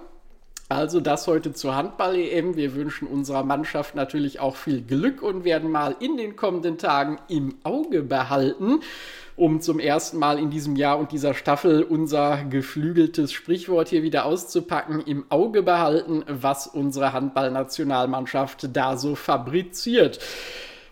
Also 0.69 1.01
das 1.01 1.27
heute 1.27 1.53
zur 1.53 1.75
Handball-EM. 1.75 2.55
Wir 2.55 2.73
wünschen 2.73 3.07
unserer 3.07 3.43
Mannschaft 3.43 3.95
natürlich 3.95 4.39
auch 4.39 4.55
viel 4.55 4.81
Glück 4.81 5.21
und 5.21 5.43
werden 5.43 5.69
mal 5.69 5.95
in 5.99 6.17
den 6.17 6.35
kommenden 6.35 6.77
Tagen 6.77 7.19
im 7.27 7.55
Auge 7.63 8.01
behalten, 8.01 8.79
um 9.35 9.61
zum 9.61 9.79
ersten 9.79 10.17
Mal 10.17 10.39
in 10.39 10.49
diesem 10.49 10.75
Jahr 10.75 10.97
und 10.97 11.11
dieser 11.11 11.33
Staffel 11.33 11.83
unser 11.83 12.45
geflügeltes 12.45 13.31
Sprichwort 13.31 13.89
hier 13.89 14.03
wieder 14.03 14.25
auszupacken, 14.25 15.01
im 15.01 15.25
Auge 15.29 15.61
behalten, 15.61 16.23
was 16.27 16.65
unsere 16.65 17.13
Handballnationalmannschaft 17.13 18.75
da 18.75 18.97
so 18.97 19.15
fabriziert 19.15 20.19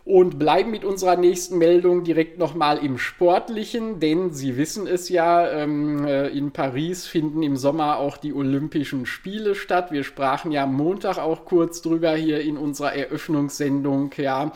und 0.04 0.40
bleiben 0.40 0.72
mit 0.72 0.84
unserer 0.84 1.16
nächsten 1.16 1.58
Meldung 1.58 2.04
direkt 2.04 2.40
nochmal 2.40 2.78
im 2.78 2.98
Sportlichen, 2.98 4.00
denn 4.00 4.32
Sie 4.32 4.58
wissen 4.58 4.88
es 4.88 5.10
ja, 5.10 5.48
ähm, 5.50 6.06
äh, 6.06 6.28
in 6.30 6.52
Paris 6.52 7.06
finden 7.08 7.44
im 7.44 7.56
Sommer 7.56 7.98
auch 7.98 8.18
die 8.18 8.34
Olympischen 8.34 9.06
Spiele 9.06 9.56
statt. 9.56 9.92
Wir 9.92 10.04
sprachen 10.04 10.52
ja 10.52 10.66
Montag 10.66 11.18
auch 11.18 11.46
kurz 11.46 11.82
drüber 11.82 12.14
hier 12.14 12.42
in 12.42 12.58
unserer 12.58 12.94
Eröffnungssendung, 12.94 14.12
ja 14.18 14.52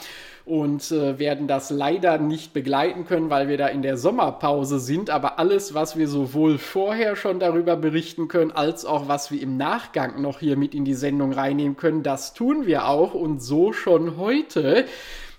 und 0.46 0.92
äh, 0.92 1.18
werden 1.18 1.48
das 1.48 1.72
leider 1.72 2.20
nicht 2.20 2.54
begleiten 2.54 3.06
können, 3.06 3.32
weil 3.32 3.48
wir 3.48 3.58
da 3.58 3.68
in 3.68 3.82
der 3.82 3.98
Sommerpause 3.98 4.80
sind. 4.80 5.10
Aber 5.10 5.40
alles, 5.40 5.74
was 5.74 5.98
wir 5.98 6.08
sowohl 6.08 6.60
vorher 6.60 7.16
schon 7.16 7.40
darüber 7.40 7.76
berichten 7.76 8.28
können, 8.28 8.52
als 8.52 8.86
auch 8.86 9.08
was 9.08 9.32
wir 9.32 9.42
im 9.42 9.58
Nachgang 9.58 10.22
noch 10.22 10.40
hier 10.40 10.56
mit 10.56 10.76
in 10.76 10.86
die 10.86 10.94
Sendung 10.94 11.34
reinnehmen 11.34 11.76
können, 11.76 12.04
das 12.04 12.36
tun 12.36 12.68
wir 12.68 12.88
auch 12.88 13.16
und 13.16 13.42
so 13.42 13.74
schon 13.74 14.18
heute. 14.18 14.86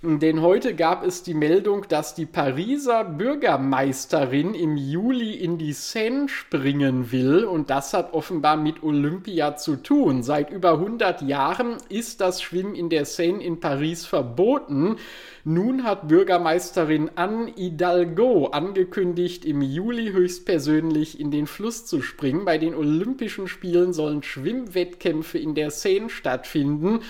Denn 0.07 0.41
heute 0.41 0.77
gab 0.77 1.05
es 1.05 1.25
die 1.25 1.35
Meldung, 1.35 1.85
dass 1.89 2.15
die 2.15 2.27
Pariser 2.27 3.03
Bürgermeisterin 3.03 4.55
im 4.55 4.77
Juli 4.77 5.33
in 5.33 5.59
die 5.59 5.73
Seine 5.73 6.29
springen 6.29 7.11
will. 7.11 7.45
Und 7.45 7.71
das 7.71 7.93
hat 7.93 8.15
offenbar 8.15 8.57
mit 8.57 8.85
Olympia 8.85 9.57
zu 9.57 9.75
tun. 9.75 10.23
Seit 10.23 10.53
über 10.53 10.75
100 10.75 11.23
Jahren 11.23 11.79
ist 11.89 12.21
das 12.21 12.41
Schwimmen 12.41 12.77
in 12.77 12.89
der 12.89 13.05
Seine 13.05 13.43
in 13.43 13.59
Paris 13.59 14.07
verboten. 14.07 14.95
Nun 15.43 15.83
hat 15.83 16.07
Bürgermeisterin 16.07 17.11
Anne 17.17 17.53
Hidalgo 17.57 18.47
angekündigt, 18.47 19.45
im 19.45 19.61
Juli 19.61 20.13
höchstpersönlich 20.13 21.19
in 21.19 21.33
den 21.33 21.49
Fluss 21.49 21.85
zu 21.85 22.01
springen. 22.01 22.45
Bei 22.45 22.59
den 22.59 22.77
Olympischen 22.77 23.49
Spielen 23.49 23.93
sollen 23.93 24.23
Schwimmwettkämpfe 24.23 25.39
in 25.39 25.57
der 25.57 25.73
Seine 25.73 26.11
stattfinden. 26.11 27.01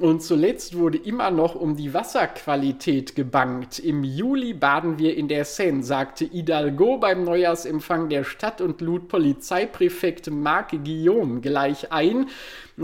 Und 0.00 0.22
zuletzt 0.22 0.78
wurde 0.78 0.96
immer 0.96 1.30
noch 1.30 1.54
um 1.54 1.76
die 1.76 1.92
Wasserqualität 1.92 3.14
gebangt. 3.14 3.78
Im 3.78 4.02
Juli 4.02 4.54
baden 4.54 4.98
wir 4.98 5.14
in 5.14 5.28
der 5.28 5.44
Seine, 5.44 5.82
sagte 5.82 6.24
Hidalgo 6.24 6.96
beim 6.96 7.22
Neujahrsempfang 7.24 8.08
der 8.08 8.24
Stadt 8.24 8.62
und 8.62 8.80
lud 8.80 9.08
Polizeipräfekt 9.08 10.30
Marc 10.30 10.70
Guillaume 10.70 11.42
gleich 11.42 11.92
ein, 11.92 12.30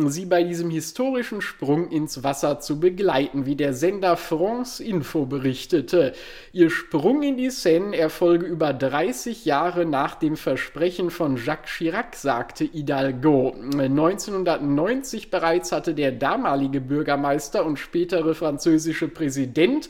sie 0.08 0.26
bei 0.26 0.42
diesem 0.42 0.70
historischen 0.70 1.40
Sprung 1.40 1.90
ins 1.90 2.22
Wasser 2.22 2.60
zu 2.60 2.78
begleiten, 2.78 3.46
wie 3.46 3.56
der 3.56 3.74
Sender 3.74 4.16
France 4.16 4.82
Info 4.82 5.26
berichtete. 5.26 6.12
Ihr 6.52 6.70
Sprung 6.70 7.22
in 7.22 7.36
die 7.36 7.50
Seine 7.50 7.96
erfolge 7.96 8.46
über 8.46 8.72
30 8.72 9.44
Jahre 9.44 9.86
nach 9.86 10.14
dem 10.14 10.36
Versprechen 10.36 11.10
von 11.10 11.36
Jacques 11.36 11.70
Chirac, 11.76 12.14
sagte 12.14 12.64
Hidalgo. 12.64 13.54
1990 13.54 15.30
bereits 15.30 15.72
hatte 15.72 15.94
der 15.94 16.12
damalige 16.12 16.80
Bürgermeister 16.80 17.64
und 17.64 17.78
spätere 17.78 18.34
französische 18.34 19.08
Präsident 19.08 19.88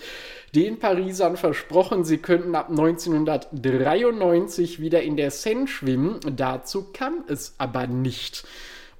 den 0.55 0.79
Parisern 0.79 1.37
versprochen, 1.37 2.05
sie 2.05 2.19
könnten 2.19 2.55
ab 2.55 2.71
1993 2.71 4.81
wieder 4.81 5.03
in 5.03 5.19
der 5.19 5.31
Seine 5.31 5.67
schwimmen. 5.67 6.19
Dazu 6.35 6.87
kam 6.95 7.25
es 7.29 7.55
aber 7.59 7.87
nicht. 7.87 8.47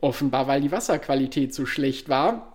Offenbar, 0.01 0.47
weil 0.47 0.61
die 0.61 0.73
Wasserqualität 0.73 1.55
so 1.55 1.67
schlecht 1.67 2.09
war. 2.09 2.53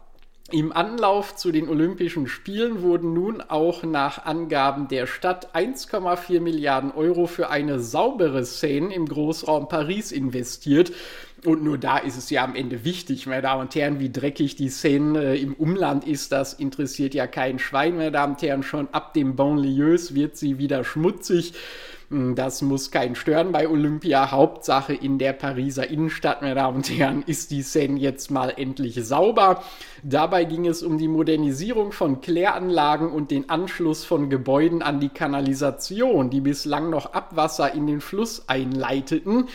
Im 0.51 0.73
Anlauf 0.73 1.35
zu 1.35 1.53
den 1.53 1.69
Olympischen 1.69 2.27
Spielen 2.27 2.81
wurden 2.81 3.13
nun 3.13 3.41
auch 3.41 3.83
nach 3.83 4.25
Angaben 4.25 4.89
der 4.89 5.07
Stadt 5.07 5.55
1,4 5.55 6.41
Milliarden 6.41 6.91
Euro 6.91 7.25
für 7.25 7.49
eine 7.49 7.79
saubere 7.79 8.43
Seine 8.43 8.93
im 8.93 9.05
Großraum 9.05 9.69
Paris 9.69 10.11
investiert. 10.11 10.91
Und 11.45 11.63
nur 11.63 11.77
da 11.77 11.97
ist 11.97 12.17
es 12.17 12.29
ja 12.29 12.43
am 12.43 12.53
Ende 12.53 12.83
wichtig, 12.83 13.27
meine 13.27 13.41
Damen 13.41 13.61
und 13.61 13.75
Herren, 13.75 14.01
wie 14.01 14.11
dreckig 14.11 14.57
die 14.57 14.69
Szene 14.69 15.23
äh, 15.23 15.41
im 15.41 15.53
Umland 15.53 16.05
ist. 16.05 16.33
Das 16.33 16.53
interessiert 16.53 17.13
ja 17.13 17.27
kein 17.27 17.57
Schwein, 17.57 17.95
meine 17.95 18.11
Damen 18.11 18.33
und 18.33 18.41
Herren. 18.41 18.61
Schon 18.61 18.89
ab 18.91 19.13
dem 19.13 19.37
Banlieues 19.37 20.13
wird 20.13 20.35
sie 20.35 20.57
wieder 20.57 20.83
schmutzig. 20.83 21.53
Hm, 22.11 22.35
das 22.35 22.61
muss 22.61 22.91
keinen 22.91 23.15
stören 23.15 23.53
bei 23.53 23.69
Olympia. 23.69 24.31
Hauptsache 24.31 24.93
in 24.93 25.17
der 25.17 25.31
Pariser 25.31 25.89
Innenstadt, 25.89 26.41
meine 26.41 26.55
Damen 26.55 26.77
und 26.77 26.89
Herren, 26.89 27.23
ist 27.25 27.51
die 27.51 27.61
Seine 27.61 27.97
jetzt 27.99 28.29
mal 28.31 28.49
endlich 28.49 28.99
sauber. 29.01 29.63
Dabei 30.03 30.43
ging 30.43 30.67
es 30.67 30.83
um 30.83 30.97
die 30.97 31.07
Modernisierung 31.07 31.93
von 31.93 32.19
Kläranlagen 32.19 33.09
und 33.09 33.31
den 33.31 33.49
Anschluss 33.49 34.03
von 34.03 34.29
Gebäuden 34.29 34.81
an 34.81 34.99
die 34.99 35.09
Kanalisation, 35.09 36.29
die 36.29 36.41
bislang 36.41 36.89
noch 36.89 37.13
Abwasser 37.13 37.73
in 37.73 37.87
den 37.87 38.01
Fluss 38.01 38.49
einleiteten. 38.49 39.47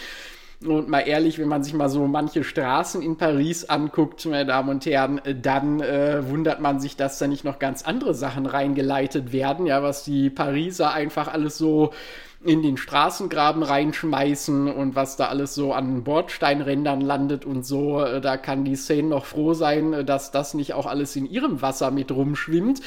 Und 0.64 0.88
mal 0.88 1.00
ehrlich, 1.00 1.38
wenn 1.38 1.48
man 1.48 1.62
sich 1.62 1.74
mal 1.74 1.90
so 1.90 2.06
manche 2.06 2.42
Straßen 2.42 3.02
in 3.02 3.18
Paris 3.18 3.66
anguckt, 3.66 4.24
meine 4.24 4.46
Damen 4.46 4.70
und 4.70 4.86
Herren, 4.86 5.20
dann 5.42 5.80
äh, 5.80 6.26
wundert 6.30 6.60
man 6.60 6.80
sich, 6.80 6.96
dass 6.96 7.18
da 7.18 7.26
nicht 7.26 7.44
noch 7.44 7.58
ganz 7.58 7.82
andere 7.82 8.14
Sachen 8.14 8.46
reingeleitet 8.46 9.34
werden, 9.34 9.66
ja, 9.66 9.82
was 9.82 10.04
die 10.04 10.30
Pariser 10.30 10.94
einfach 10.94 11.28
alles 11.28 11.58
so 11.58 11.92
in 12.46 12.62
den 12.62 12.76
Straßengraben 12.76 13.62
reinschmeißen 13.62 14.68
und 14.72 14.94
was 14.94 15.16
da 15.16 15.26
alles 15.26 15.54
so 15.54 15.72
an 15.72 16.04
Bordsteinrändern 16.04 17.00
landet 17.00 17.44
und 17.44 17.66
so, 17.66 18.00
äh, 18.00 18.20
da 18.20 18.36
kann 18.36 18.64
die 18.64 18.76
Szene 18.76 19.08
noch 19.08 19.24
froh 19.24 19.54
sein, 19.54 19.92
äh, 19.92 20.04
dass 20.04 20.30
das 20.30 20.54
nicht 20.54 20.74
auch 20.74 20.86
alles 20.86 21.16
in 21.16 21.26
ihrem 21.26 21.62
Wasser 21.62 21.90
mit 21.90 22.12
rumschwimmt 22.12 22.80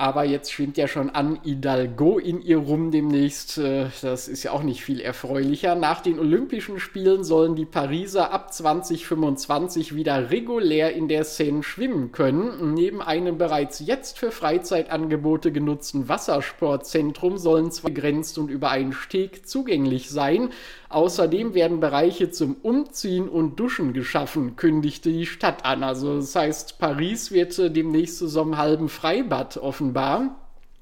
aber 0.00 0.24
jetzt 0.24 0.50
schwimmt 0.50 0.78
ja 0.78 0.88
schon 0.88 1.10
an 1.10 1.38
Hidalgo 1.44 2.18
in 2.18 2.40
ihr 2.40 2.56
rum 2.56 2.90
demnächst. 2.90 3.58
Äh, 3.58 3.88
das 4.00 4.28
ist 4.28 4.42
ja 4.42 4.52
auch 4.52 4.62
nicht 4.62 4.82
viel 4.82 4.98
erfreulicher. 4.98 5.74
Nach 5.74 6.00
den 6.00 6.18
Olympischen 6.18 6.80
Spielen 6.80 7.22
sollen 7.22 7.54
die 7.54 7.66
Pariser 7.66 8.32
ab 8.32 8.50
2025 8.50 9.94
wieder 9.94 10.30
regulär 10.30 10.94
in 10.94 11.06
der 11.08 11.24
Seine 11.24 11.62
schwimmen 11.62 12.12
können. 12.12 12.72
Neben 12.72 13.02
einem 13.02 13.36
bereits 13.36 13.80
jetzt 13.80 14.18
für 14.18 14.32
Freizeitangebote 14.32 15.52
genutzten 15.52 16.08
Wassersportzentrum 16.08 17.36
sollen 17.36 17.70
zwei 17.70 17.90
begrenzt 17.90 18.38
und 18.38 18.50
über 18.50 18.70
einen 18.70 18.92
Steg 18.92 19.46
zugänglich 19.46 20.10
sein. 20.10 20.50
Außerdem 20.90 21.54
werden 21.54 21.78
Bereiche 21.78 22.30
zum 22.30 22.56
Umziehen 22.62 23.28
und 23.28 23.60
Duschen 23.60 23.92
geschaffen, 23.92 24.56
kündigte 24.56 25.10
die 25.12 25.24
Stadt 25.24 25.64
an. 25.64 25.84
Also 25.84 26.16
das 26.16 26.34
heißt, 26.34 26.80
Paris 26.80 27.30
wird 27.30 27.56
äh, 27.60 27.70
demnächst 27.70 28.18
so 28.18 28.42
einem 28.42 28.58
halben 28.58 28.88
Freibad 28.88 29.56
offenbar 29.56 30.36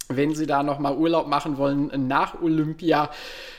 wenn 0.08 0.34
Sie 0.34 0.46
da 0.46 0.62
nochmal 0.62 0.96
Urlaub 0.96 1.28
machen 1.28 1.58
wollen 1.58 2.08
nach 2.08 2.40
Olympia, 2.40 3.10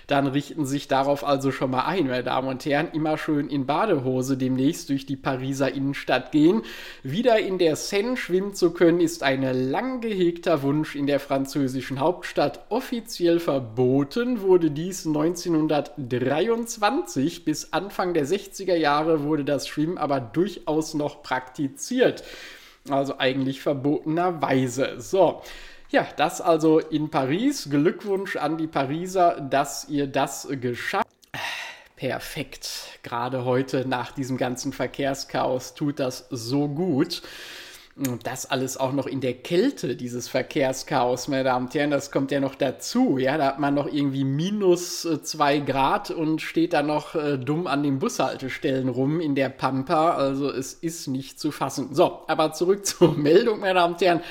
dann 0.08 0.26
richten 0.26 0.66
Sie 0.66 0.72
sich 0.72 0.88
darauf 0.88 1.24
also 1.24 1.52
schon 1.52 1.70
mal 1.70 1.86
ein, 1.86 2.08
meine 2.08 2.24
Damen 2.24 2.48
und 2.48 2.66
Herren. 2.66 2.88
Immer 2.92 3.20
schön 3.20 3.50
in 3.50 3.68
Badehose 3.68 4.38
demnächst 4.38 4.90
durch 4.90 5.06
die 5.06 5.16
Pariser 5.16 5.72
Innenstadt 5.72 6.32
gehen. 6.32 6.64
Wieder 7.04 7.38
in 7.40 7.60
der 7.60 7.76
Seine 7.76 8.18
schwimmen 8.18 8.56
zu 8.56 8.72
können, 8.72 9.00
ist 9.00 9.22
ein 9.22 9.44
lang 9.44 10.02
gehegter 10.02 10.64
Wunsch 10.64 10.96
in 10.96 11.06
der 11.06 11.20
französischen 11.20 12.00
Hauptstadt. 12.00 12.66
Offiziell 12.70 13.40
verboten 13.40 14.42
wurde 14.42 14.72
dies 14.72 15.06
1923. 15.06 17.46
Bis 17.46 17.74
Anfang 17.74 18.16
der 18.16 18.26
60er 18.26 18.76
Jahre 18.76 19.22
wurde 19.24 19.46
das 19.46 19.68
Schwimmen 19.68 20.00
aber 20.00 20.20
durchaus 20.20 20.96
noch 20.96 21.22
praktiziert. 21.22 22.24
Also 22.90 23.20
eigentlich 23.20 23.62
verbotenerweise. 23.62 24.96
So. 24.98 25.44
Ja, 25.92 26.08
das 26.18 26.40
also 26.40 26.78
in 26.78 27.10
Paris. 27.10 27.68
Glückwunsch 27.68 28.36
an 28.36 28.60
die 28.60 28.68
Pariser, 28.68 29.42
dass 29.42 29.90
ihr 29.90 30.06
das 30.06 30.48
geschafft. 30.62 31.08
Perfekt. 31.96 33.00
Gerade 33.02 33.44
heute 33.44 33.88
nach 33.88 34.12
diesem 34.12 34.38
ganzen 34.38 34.72
Verkehrschaos 34.72 35.74
tut 35.74 36.00
das 36.00 36.28
so 36.30 36.68
gut. 36.68 37.24
Und 38.08 38.26
das 38.26 38.50
alles 38.50 38.78
auch 38.78 38.94
noch 38.94 39.08
in 39.08 39.20
der 39.20 39.34
Kälte, 39.34 39.98
dieses 39.98 40.30
Verkehrschaos, 40.30 41.28
meine 41.28 41.44
Damen 41.44 41.66
und 41.66 41.74
Herren, 41.74 41.92
das 41.92 42.12
kommt 42.12 42.32
ja 42.32 42.40
noch 42.40 42.56
dazu. 42.56 43.18
Ja, 43.18 43.38
da 43.38 43.48
hat 43.48 43.60
man 43.60 43.74
noch 43.74 43.92
irgendwie 43.92 44.24
minus 44.24 45.04
äh, 45.04 45.22
zwei 45.22 45.60
Grad 45.60 46.10
und 46.10 46.42
steht 46.42 46.72
da 46.72 46.82
noch 46.82 47.16
äh, 47.16 47.38
dumm 47.38 47.68
an 47.68 47.84
den 47.84 48.00
Bushaltestellen 48.00 48.88
rum 48.88 49.20
in 49.20 49.36
der 49.36 49.50
Pampa. 49.50 50.12
Also 50.12 50.50
es 50.50 50.74
ist 50.74 51.08
nicht 51.08 51.42
zu 51.42 51.52
fassen. 51.52 51.90
So, 51.94 52.22
aber 52.28 52.54
zurück 52.54 52.86
zur 52.86 53.18
Meldung, 53.18 53.60
meine 53.60 53.74
Damen 53.74 53.96
und 53.96 54.02
Herren. 54.02 54.22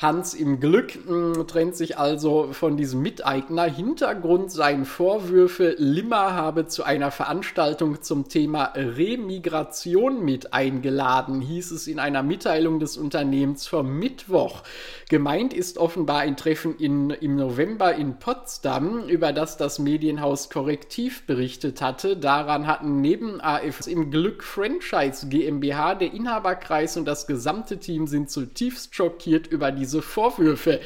Hans 0.00 0.34
im 0.34 0.58
Glück 0.58 0.96
mh, 1.06 1.36
hm, 1.36 1.46
trennt 1.46 1.76
sich 1.76 1.98
also 1.98 2.48
von 2.50 2.76
diesem 2.76 3.02
Miteigner. 3.02 3.64
Hintergrund 3.64 4.50
seien 4.50 4.84
Vorwürfe, 4.84 5.76
Limmer 5.78 6.34
habe 6.34 6.66
zu 6.66 6.82
einer 6.82 7.12
Veranstaltung 7.12 8.02
zum 8.02 8.28
Thema 8.28 8.72
Remigration 8.74 10.24
mit 10.24 10.52
eingeladen, 10.52 11.40
hieß 11.40 11.70
es 11.70 11.86
in 11.86 12.00
einer 12.00 12.24
Mitteilung 12.24 12.80
des 12.80 12.96
Unternehmens 12.96 13.11
Unternehmens 13.12 13.66
vom 13.66 13.98
Mittwoch. 13.98 14.62
Gemeint 15.10 15.52
ist 15.52 15.76
offenbar 15.76 16.20
ein 16.20 16.34
Treffen 16.34 16.78
in, 16.78 17.10
im 17.10 17.36
November 17.36 17.94
in 17.94 18.18
Potsdam, 18.18 19.06
über 19.06 19.34
das 19.34 19.58
das 19.58 19.78
Medienhaus 19.78 20.48
Korrektiv 20.48 21.26
berichtet 21.26 21.82
hatte. 21.82 22.16
Daran 22.16 22.66
hatten 22.66 23.02
neben 23.02 23.42
AF 23.42 23.86
im 23.86 24.10
Glück 24.10 24.42
Franchise 24.42 25.28
GmbH 25.28 25.96
der 25.96 26.14
Inhaberkreis 26.14 26.96
und 26.96 27.04
das 27.04 27.26
gesamte 27.26 27.76
Team 27.76 28.06
sind 28.06 28.30
zutiefst 28.30 28.94
schockiert 28.94 29.46
über 29.46 29.72
diese 29.72 30.00
Vorwürfe, 30.00 30.80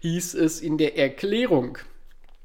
hieß 0.00 0.34
es 0.34 0.60
in 0.60 0.76
der 0.76 0.98
Erklärung. 0.98 1.78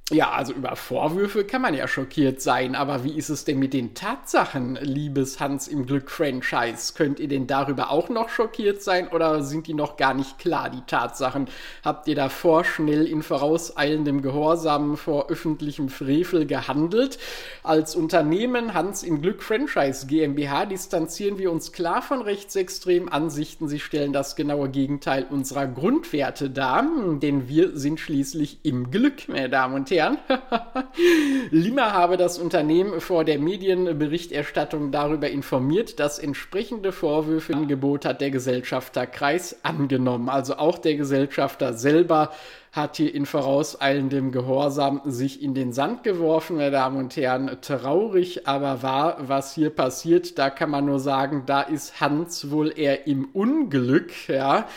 Ja, 0.10 0.32
also 0.32 0.54
über 0.54 0.78
Vorwürfe 0.78 1.44
kann 1.44 1.62
man 1.62 1.74
ja 1.74 1.86
schockiert 1.86 2.42
sein, 2.42 2.76
aber 2.76 3.04
wie 3.04 3.18
ist 3.18 3.28
es 3.28 3.44
denn 3.44 3.60
mit 3.60 3.74
den 3.74 3.94
Tatsachen, 3.94 4.80
liebes 4.82 5.42
Hans 5.42 5.68
im 5.68 5.86
Glück 5.86 6.10
Franchise? 6.10 6.94
Könnt 6.96 7.20
ihr 7.20 7.28
denn 7.28 7.46
darüber 7.46 7.92
auch 7.92 8.08
noch 8.08 8.30
schockiert 8.30 8.82
sein 8.82 9.10
oder 9.10 9.44
sind 9.44 9.68
die 9.68 9.74
noch 9.74 9.98
gar 9.98 10.14
nicht 10.14 10.40
klar, 10.40 10.70
die 10.70 10.84
Tatsachen? 10.88 11.50
Habt 11.84 12.08
ihr 12.08 12.16
davor 12.16 12.64
schnell 12.64 13.06
in 13.06 13.22
vorauseilendem 13.22 14.22
Gehorsam 14.22 14.96
vor 14.96 15.30
öffentlichem 15.30 15.90
Frevel 15.90 16.46
gehandelt? 16.46 17.18
Als 17.62 17.94
Unternehmen 17.94 18.74
Hans 18.74 19.04
im 19.04 19.22
Glück 19.22 19.44
Franchise 19.44 20.08
GmbH 20.08 20.68
distanzieren 20.68 21.38
wir 21.38 21.52
uns 21.52 21.74
klar 21.74 22.02
von 22.02 22.22
rechtsextremen 22.22 23.10
Ansichten. 23.10 23.68
Sie 23.68 23.82
stellen 23.82 24.14
das 24.14 24.38
genaue 24.38 24.70
Gegenteil 24.70 25.28
unserer 25.30 25.68
Grundwerte 25.68 26.50
dar, 26.50 26.86
denn 27.22 27.50
wir 27.50 27.78
sind 27.78 28.00
schließlich 28.00 28.60
im 28.64 28.90
Glück, 28.90 29.28
meine 29.28 29.50
Damen 29.50 29.76
und 29.76 29.92
Herren. 29.92 29.97
Herren. 29.98 30.18
Lima 31.52 31.92
habe 31.92 32.18
das 32.18 32.38
Unternehmen 32.38 33.02
vor 33.02 33.24
der 33.24 33.40
Medienberichterstattung 33.40 34.92
darüber 34.92 35.30
informiert, 35.30 36.00
dass 36.00 36.20
entsprechende 36.20 36.92
Vorwürfe 36.92 37.56
Angebot 37.56 38.06
hat 38.06 38.22
der 38.22 38.32
Gesellschafterkreis 38.32 39.64
angenommen. 39.64 40.30
Also 40.30 40.58
auch 40.58 40.78
der 40.78 40.96
Gesellschafter 40.96 41.74
selber 41.74 42.32
hat 42.72 42.98
hier 42.98 43.14
in 43.14 43.26
vorauseilendem 43.26 44.32
Gehorsam 44.32 45.02
sich 45.06 45.42
in 45.42 45.54
den 45.56 45.74
Sand 45.74 46.04
geworfen, 46.04 46.58
meine 46.58 46.72
Damen 46.72 46.98
und 46.98 47.18
Herren. 47.18 47.58
Traurig, 47.62 48.48
aber 48.48 48.84
wahr, 48.84 49.18
was 49.22 49.56
hier 49.56 49.72
passiert. 49.72 50.38
Da 50.38 50.50
kann 50.50 50.70
man 50.70 50.86
nur 50.86 51.00
sagen, 51.00 51.44
da 51.46 51.62
ist 51.62 52.00
Hans 52.00 52.52
wohl 52.52 52.72
eher 52.78 53.08
im 53.08 53.26
Unglück, 53.34 54.30
ja. 54.30 54.68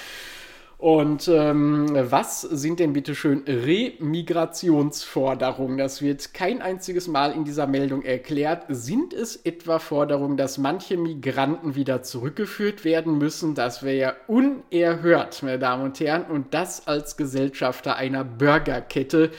Und 0.81 1.29
ähm, 1.29 1.89
was 2.11 2.41
sind 2.41 2.81
denn 2.81 2.95
bitte 2.95 3.15
schön 3.15 3.43
Remigrationsforderungen? 3.47 5.77
Das 5.77 6.01
wird 6.01 6.33
kein 6.33 6.63
einziges 6.63 7.07
Mal 7.07 7.33
in 7.33 7.45
dieser 7.45 7.67
Meldung 7.67 8.01
erklärt. 8.01 8.65
Sind 8.71 9.13
es 9.13 9.37
etwa 9.37 9.79
Forderungen, 9.79 10.39
dass 10.39 10.57
manche 10.57 10.97
Migranten 10.97 11.75
wieder 11.75 12.03
zurückgeführt 12.03 12.87
werden 12.87 13.19
müssen? 13.19 13.55
Das 13.55 13.83
wäre 13.83 13.97
ja 13.97 14.15
unerhört, 14.27 15.43
meine 15.43 15.59
Damen 15.59 15.85
und 15.85 16.01
Herren. 16.01 16.25
Und 16.25 16.55
das 16.55 16.87
als 16.87 17.19
Gesellschafter 17.19 17.97
einer 17.97 18.25
Burgerkette 18.25 19.33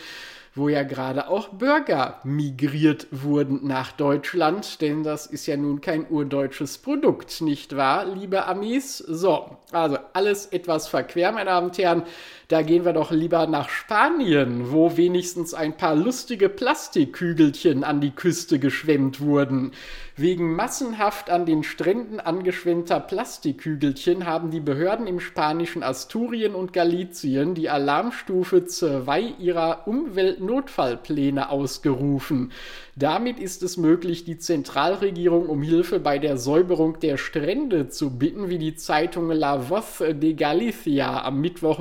wo 0.53 0.67
ja 0.67 0.83
gerade 0.83 1.29
auch 1.29 1.49
Bürger 1.49 2.19
migriert 2.23 3.07
wurden 3.11 3.65
nach 3.65 3.93
Deutschland, 3.93 4.81
denn 4.81 5.03
das 5.03 5.25
ist 5.25 5.45
ja 5.45 5.55
nun 5.55 5.79
kein 5.79 6.05
urdeutsches 6.09 6.77
Produkt, 6.77 7.41
nicht 7.41 7.77
wahr, 7.77 8.05
liebe 8.05 8.45
Amis? 8.45 8.97
So, 8.97 9.57
also 9.71 9.97
alles 10.13 10.47
etwas 10.47 10.87
verquer, 10.87 11.31
meine 11.31 11.51
Damen 11.51 11.67
und 11.67 11.77
Herren. 11.77 12.03
Da 12.51 12.63
gehen 12.63 12.83
wir 12.83 12.91
doch 12.91 13.11
lieber 13.11 13.47
nach 13.47 13.69
Spanien, 13.69 14.73
wo 14.73 14.97
wenigstens 14.97 15.53
ein 15.53 15.77
paar 15.77 15.95
lustige 15.95 16.49
Plastikkügelchen 16.49 17.85
an 17.85 18.01
die 18.01 18.11
Küste 18.11 18.59
geschwemmt 18.59 19.21
wurden. 19.21 19.71
Wegen 20.17 20.53
massenhaft 20.53 21.29
an 21.29 21.45
den 21.45 21.63
Stränden 21.63 22.19
angeschwemmter 22.19 22.99
Plastikkügelchen 22.99 24.25
haben 24.25 24.51
die 24.51 24.59
Behörden 24.59 25.07
im 25.07 25.21
spanischen 25.21 25.81
Asturien 25.81 26.53
und 26.53 26.73
Galizien 26.73 27.55
die 27.55 27.69
Alarmstufe 27.69 28.65
2 28.65 29.35
ihrer 29.39 29.87
Umweltnotfallpläne 29.87 31.49
ausgerufen. 31.49 32.51
Damit 32.97 33.39
ist 33.39 33.63
es 33.63 33.77
möglich, 33.77 34.25
die 34.25 34.37
Zentralregierung 34.37 35.47
um 35.47 35.63
Hilfe 35.63 36.01
bei 36.01 36.19
der 36.19 36.35
Säuberung 36.35 36.99
der 36.99 37.15
Strände 37.15 37.87
zu 37.87 38.11
bitten, 38.17 38.49
wie 38.49 38.57
die 38.57 38.75
Zeitung 38.75 39.31
La 39.31 39.69
Voz 39.69 39.99
de 39.99 40.33
Galicia 40.33 41.23
am 41.23 41.39
Mittwoch 41.39 41.79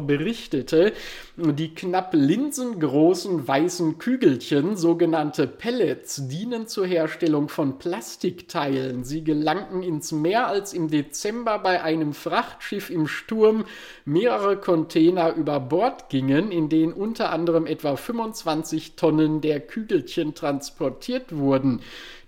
berichtete. 0.61 0.93
Die 1.37 1.75
knapp 1.75 2.13
linsengroßen 2.13 3.49
weißen 3.49 3.99
Kügelchen, 3.99 4.77
sogenannte 4.77 5.47
Pellets, 5.47 6.29
dienen 6.29 6.67
zur 6.67 6.87
Herstellung 6.87 7.49
von 7.49 7.79
Plastikteilen. 7.79 9.05
Sie 9.05 9.25
gelangten 9.25 9.83
ins 9.83 10.13
Meer, 10.13 10.49
als 10.49 10.75
im 10.75 10.89
Dezember 10.89 11.59
bei 11.59 11.83
einem 11.83 12.13
Frachtschiff 12.13 12.91
im 12.91 13.07
Sturm 13.07 13.65
mehrere 14.05 14.59
Container 14.59 15.35
über 15.35 15.61
Bord 15.61 16.11
gingen, 16.11 16.53
in 16.53 16.69
denen 16.69 16.93
unter 16.93 17.31
anderem 17.31 17.67
etwa 17.67 17.97
25 17.97 18.97
Tonnen 18.97 19.41
der 19.41 19.61
Kügelchen 19.61 20.35
transportiert 20.35 21.37
wurden. 21.37 21.81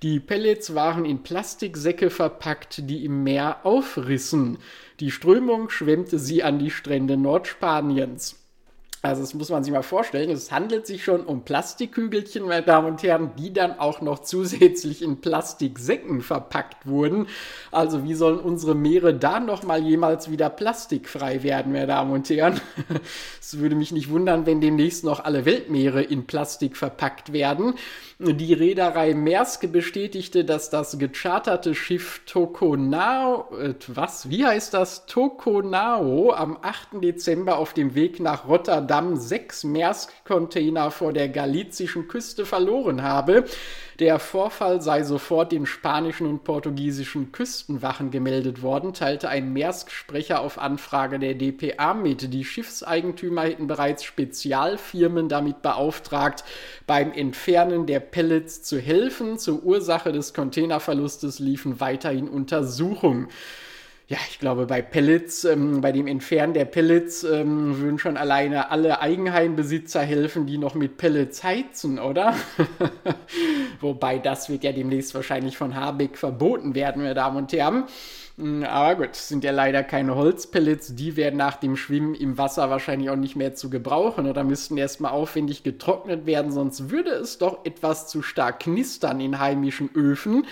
Die 0.02 0.20
Pellets 0.20 0.74
waren 0.74 1.04
in 1.04 1.22
Plastiksäcke 1.22 2.10
verpackt, 2.10 2.88
die 2.88 3.04
im 3.04 3.22
Meer 3.22 3.58
aufrissen. 3.64 4.58
Die 5.02 5.10
Strömung 5.10 5.68
schwemmte 5.68 6.16
sie 6.20 6.44
an 6.44 6.60
die 6.60 6.70
Strände 6.70 7.16
Nordspaniens. 7.16 8.41
Also 9.04 9.20
das 9.20 9.34
muss 9.34 9.50
man 9.50 9.64
sich 9.64 9.72
mal 9.72 9.82
vorstellen. 9.82 10.30
Es 10.30 10.52
handelt 10.52 10.86
sich 10.86 11.02
schon 11.02 11.24
um 11.24 11.42
Plastikkügelchen, 11.42 12.44
meine 12.46 12.62
Damen 12.62 12.86
und 12.86 13.02
Herren, 13.02 13.32
die 13.36 13.52
dann 13.52 13.80
auch 13.80 14.00
noch 14.00 14.20
zusätzlich 14.20 15.02
in 15.02 15.20
Plastiksäcken 15.20 16.20
verpackt 16.20 16.86
wurden. 16.86 17.26
Also 17.72 18.04
wie 18.04 18.14
sollen 18.14 18.38
unsere 18.38 18.76
Meere 18.76 19.12
da 19.12 19.40
noch 19.40 19.64
mal 19.64 19.82
jemals 19.82 20.30
wieder 20.30 20.48
plastikfrei 20.50 21.42
werden, 21.42 21.72
meine 21.72 21.88
Damen 21.88 22.12
und 22.12 22.30
Herren? 22.30 22.60
Es 23.40 23.58
würde 23.58 23.74
mich 23.74 23.92
nicht 23.92 24.08
wundern, 24.08 24.46
wenn 24.46 24.60
demnächst 24.60 25.04
noch 25.04 25.24
alle 25.24 25.44
Weltmeere 25.44 26.02
in 26.02 26.26
Plastik 26.26 26.76
verpackt 26.76 27.32
werden. 27.32 27.74
Die 28.18 28.54
Reederei 28.54 29.14
Maersk 29.14 29.70
bestätigte, 29.72 30.44
dass 30.44 30.70
das 30.70 30.98
gecharterte 30.98 31.74
Schiff 31.74 32.22
Tokonao, 32.24 33.48
äh, 33.58 33.74
was, 33.88 34.30
wie 34.30 34.46
heißt 34.46 34.72
das? 34.72 35.06
Tokonao 35.06 36.32
am 36.32 36.56
8. 36.62 37.02
Dezember 37.02 37.58
auf 37.58 37.74
dem 37.74 37.94
Weg 37.96 38.20
nach 38.20 38.46
Rotterdam 38.46 38.91
sechs 39.16 39.64
Maersk-Container 39.64 40.90
vor 40.90 41.14
der 41.14 41.30
galizischen 41.30 42.08
Küste 42.08 42.44
verloren 42.44 43.02
habe. 43.02 43.44
Der 43.98 44.18
Vorfall 44.18 44.82
sei 44.82 45.02
sofort 45.02 45.52
den 45.52 45.64
spanischen 45.64 46.26
und 46.26 46.44
portugiesischen 46.44 47.32
Küstenwachen 47.32 48.10
gemeldet 48.10 48.60
worden, 48.60 48.92
teilte 48.92 49.30
ein 49.30 49.52
Maersk-Sprecher 49.52 50.40
auf 50.40 50.58
Anfrage 50.58 51.18
der 51.18 51.34
dpa 51.34 51.94
mit. 51.94 52.34
Die 52.34 52.44
Schiffseigentümer 52.44 53.42
hätten 53.42 53.66
bereits 53.66 54.04
Spezialfirmen 54.04 55.28
damit 55.28 55.62
beauftragt, 55.62 56.44
beim 56.86 57.12
Entfernen 57.12 57.86
der 57.86 58.00
Pellets 58.00 58.62
zu 58.62 58.78
helfen. 58.78 59.38
Zur 59.38 59.62
Ursache 59.62 60.12
des 60.12 60.34
Containerverlustes 60.34 61.38
liefen 61.38 61.80
weiterhin 61.80 62.28
Untersuchungen 62.28 63.28
ja, 64.08 64.18
ich 64.28 64.38
glaube, 64.38 64.66
bei 64.66 64.82
Pellets, 64.82 65.44
ähm, 65.44 65.80
bei 65.80 65.92
dem 65.92 66.06
Entfernen 66.06 66.54
der 66.54 66.64
Pellets 66.64 67.24
ähm, 67.24 67.78
würden 67.78 67.98
schon 67.98 68.16
alleine 68.16 68.70
alle 68.70 69.00
Eigenheimbesitzer 69.00 70.02
helfen, 70.02 70.46
die 70.46 70.58
noch 70.58 70.74
mit 70.74 70.96
Pellets 70.96 71.42
heizen, 71.44 71.98
oder? 71.98 72.34
Wobei 73.80 74.18
das 74.18 74.48
wird 74.48 74.64
ja 74.64 74.72
demnächst 74.72 75.14
wahrscheinlich 75.14 75.56
von 75.56 75.74
Habeck 75.74 76.18
verboten 76.18 76.74
werden, 76.74 77.02
meine 77.02 77.14
Damen 77.14 77.36
und 77.36 77.52
Herren. 77.52 77.84
Hm, 78.38 78.64
aber 78.64 79.06
gut, 79.06 79.14
sind 79.14 79.44
ja 79.44 79.52
leider 79.52 79.82
keine 79.82 80.16
Holzpellets. 80.16 80.94
Die 80.94 81.16
werden 81.16 81.36
nach 81.36 81.56
dem 81.56 81.76
Schwimmen 81.76 82.14
im 82.14 82.38
Wasser 82.38 82.70
wahrscheinlich 82.70 83.10
auch 83.10 83.16
nicht 83.16 83.36
mehr 83.36 83.54
zu 83.54 83.70
gebrauchen 83.70 84.26
oder 84.26 84.42
müssten 84.42 84.76
erstmal 84.78 85.12
aufwendig 85.12 85.62
getrocknet 85.62 86.26
werden, 86.26 86.50
sonst 86.50 86.90
würde 86.90 87.10
es 87.10 87.38
doch 87.38 87.64
etwas 87.64 88.08
zu 88.08 88.22
stark 88.22 88.60
knistern 88.60 89.20
in 89.20 89.38
heimischen 89.38 89.90
Öfen. 89.94 90.46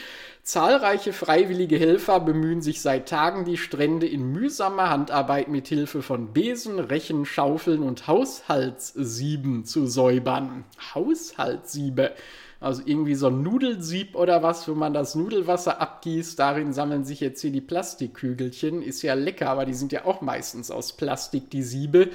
Zahlreiche 0.51 1.13
freiwillige 1.13 1.79
Helfer 1.79 2.19
bemühen 2.19 2.61
sich 2.61 2.81
seit 2.81 3.09
Tagen, 3.09 3.45
die 3.45 3.57
Strände 3.57 4.09
in 4.09 4.33
mühsamer 4.33 4.91
Handarbeit 4.91 5.47
mit 5.47 5.69
Hilfe 5.69 6.03
von 6.03 6.33
Besen, 6.33 6.81
Rechen, 6.81 7.25
Schaufeln 7.25 7.85
und 7.85 8.09
Haushaltssieben 8.09 9.65
zu 9.65 9.87
säubern. 9.87 10.65
Haushaltssiebe. 10.93 12.15
Also 12.59 12.83
irgendwie 12.85 13.15
so 13.15 13.29
ein 13.29 13.45
Nudelsieb 13.45 14.17
oder 14.17 14.43
was, 14.43 14.67
wo 14.67 14.75
man 14.75 14.93
das 14.93 15.15
Nudelwasser 15.15 15.81
abgießt. 15.81 16.37
Darin 16.37 16.73
sammeln 16.73 17.05
sich 17.05 17.21
jetzt 17.21 17.41
hier 17.41 17.53
die 17.53 17.61
Plastikkügelchen. 17.61 18.83
Ist 18.83 19.03
ja 19.03 19.15
lecker, 19.15 19.51
aber 19.51 19.67
die 19.67 19.75
sind 19.75 19.93
ja 19.93 20.05
auch 20.05 20.21
meistens 20.21 20.73
aus 20.73 20.97
Plastik, 20.97 21.49
die 21.51 21.63
Siebe. 21.63 22.11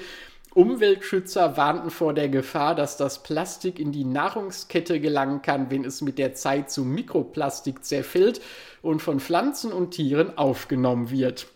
Umweltschützer 0.56 1.58
warnten 1.58 1.90
vor 1.90 2.14
der 2.14 2.30
Gefahr, 2.30 2.74
dass 2.74 2.96
das 2.96 3.22
Plastik 3.22 3.78
in 3.78 3.92
die 3.92 4.06
Nahrungskette 4.06 5.00
gelangen 5.00 5.42
kann, 5.42 5.70
wenn 5.70 5.84
es 5.84 6.00
mit 6.00 6.16
der 6.16 6.32
Zeit 6.32 6.70
zu 6.70 6.82
Mikroplastik 6.82 7.84
zerfällt 7.84 8.40
und 8.80 9.02
von 9.02 9.20
Pflanzen 9.20 9.70
und 9.70 9.90
Tieren 9.90 10.38
aufgenommen 10.38 11.10
wird. 11.10 11.48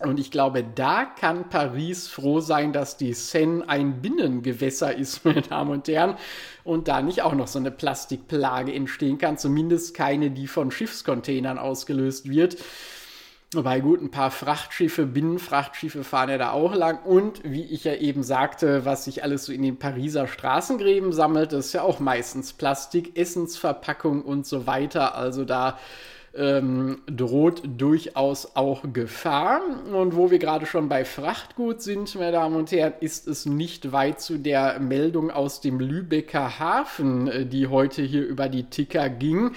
Und 0.00 0.18
ich 0.18 0.32
glaube, 0.32 0.64
da 0.64 1.04
kann 1.04 1.48
Paris 1.48 2.08
froh 2.08 2.40
sein, 2.40 2.72
dass 2.72 2.96
die 2.96 3.12
Seine 3.12 3.68
ein 3.68 4.02
Binnengewässer 4.02 4.96
ist, 4.96 5.24
meine 5.24 5.42
Damen 5.42 5.70
und 5.70 5.86
Herren, 5.86 6.16
und 6.64 6.88
da 6.88 7.02
nicht 7.02 7.22
auch 7.22 7.34
noch 7.34 7.46
so 7.46 7.60
eine 7.60 7.70
Plastikplage 7.70 8.72
entstehen 8.72 9.18
kann, 9.18 9.38
zumindest 9.38 9.94
keine, 9.94 10.32
die 10.32 10.48
von 10.48 10.72
Schiffscontainern 10.72 11.56
ausgelöst 11.56 12.28
wird. 12.28 12.56
Wobei 13.54 13.80
gut, 13.80 14.02
ein 14.02 14.10
paar 14.10 14.30
Frachtschiffe, 14.30 15.06
Binnenfrachtschiffe 15.06 16.04
fahren 16.04 16.28
ja 16.28 16.36
da 16.36 16.50
auch 16.50 16.74
lang. 16.74 17.02
Und 17.04 17.40
wie 17.44 17.64
ich 17.64 17.84
ja 17.84 17.94
eben 17.94 18.22
sagte, 18.22 18.84
was 18.84 19.04
sich 19.06 19.22
alles 19.22 19.46
so 19.46 19.52
in 19.52 19.62
den 19.62 19.78
Pariser 19.78 20.26
Straßengräben 20.26 21.14
sammelt, 21.14 21.54
ist 21.54 21.72
ja 21.72 21.80
auch 21.80 21.98
meistens 21.98 22.52
Plastik, 22.52 23.18
Essensverpackung 23.18 24.20
und 24.20 24.46
so 24.46 24.66
weiter. 24.66 25.14
Also 25.14 25.46
da 25.46 25.78
ähm, 26.34 27.02
droht 27.06 27.62
durchaus 27.76 28.56
auch 28.56 28.84
Gefahr. 28.92 29.60
Und 29.92 30.16
wo 30.16 30.30
wir 30.30 30.38
gerade 30.38 30.66
schon 30.66 30.88
bei 30.88 31.04
Frachtgut 31.04 31.82
sind, 31.82 32.14
meine 32.14 32.32
Damen 32.32 32.56
und 32.56 32.72
Herren, 32.72 32.94
ist 33.00 33.26
es 33.26 33.46
nicht 33.46 33.92
weit 33.92 34.20
zu 34.20 34.38
der 34.38 34.78
Meldung 34.78 35.30
aus 35.30 35.60
dem 35.60 35.80
Lübecker 35.80 36.58
Hafen, 36.58 37.28
äh, 37.28 37.46
die 37.46 37.66
heute 37.66 38.02
hier 38.02 38.26
über 38.26 38.48
die 38.48 38.64
Ticker 38.64 39.08
ging 39.08 39.52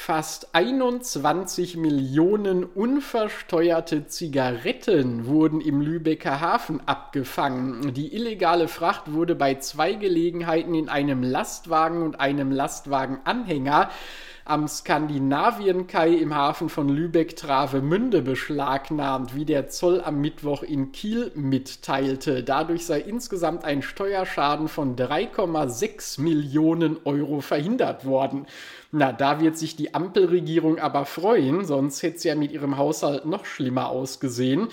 fast 0.00 0.54
21 0.54 1.76
Millionen 1.76 2.64
unversteuerte 2.64 4.06
Zigaretten 4.06 5.26
wurden 5.26 5.60
im 5.60 5.82
Lübecker 5.82 6.40
Hafen 6.40 6.80
abgefangen. 6.86 7.92
Die 7.92 8.14
illegale 8.14 8.68
Fracht 8.68 9.12
wurde 9.12 9.34
bei 9.34 9.56
zwei 9.56 9.92
Gelegenheiten 9.92 10.74
in 10.74 10.88
einem 10.88 11.22
Lastwagen 11.22 12.02
und 12.02 12.18
einem 12.18 12.50
Lastwagenanhänger 12.50 13.90
am 14.50 14.66
Skandinavienkai 14.66 16.14
im 16.14 16.34
Hafen 16.34 16.68
von 16.68 16.88
Lübeck-Travemünde 16.88 18.20
beschlagnahmt, 18.20 19.36
wie 19.36 19.44
der 19.44 19.68
Zoll 19.68 20.02
am 20.04 20.20
Mittwoch 20.20 20.64
in 20.64 20.90
Kiel 20.90 21.30
mitteilte. 21.36 22.42
Dadurch 22.42 22.84
sei 22.84 23.00
insgesamt 23.00 23.64
ein 23.64 23.80
Steuerschaden 23.80 24.66
von 24.66 24.96
3,6 24.96 26.20
Millionen 26.20 26.98
Euro 27.04 27.40
verhindert 27.40 28.04
worden. 28.04 28.46
Na, 28.90 29.12
da 29.12 29.40
wird 29.40 29.56
sich 29.56 29.76
die 29.76 29.94
Ampelregierung 29.94 30.80
aber 30.80 31.06
freuen, 31.06 31.64
sonst 31.64 32.02
hätte 32.02 32.16
es 32.16 32.24
ja 32.24 32.34
mit 32.34 32.50
ihrem 32.50 32.76
Haushalt 32.76 33.26
noch 33.26 33.44
schlimmer 33.44 33.88
ausgesehen. 33.88 34.68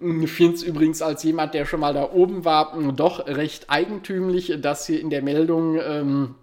Ich 0.00 0.30
finde 0.30 0.54
es 0.54 0.62
übrigens 0.62 1.02
als 1.02 1.24
jemand, 1.24 1.54
der 1.54 1.66
schon 1.66 1.80
mal 1.80 1.92
da 1.92 2.12
oben 2.12 2.44
war, 2.44 2.78
doch 2.92 3.26
recht 3.26 3.68
eigentümlich, 3.68 4.56
dass 4.60 4.86
hier 4.86 5.00
in 5.00 5.10
der 5.10 5.22
Meldung 5.22 5.76
ähm, 5.80 6.34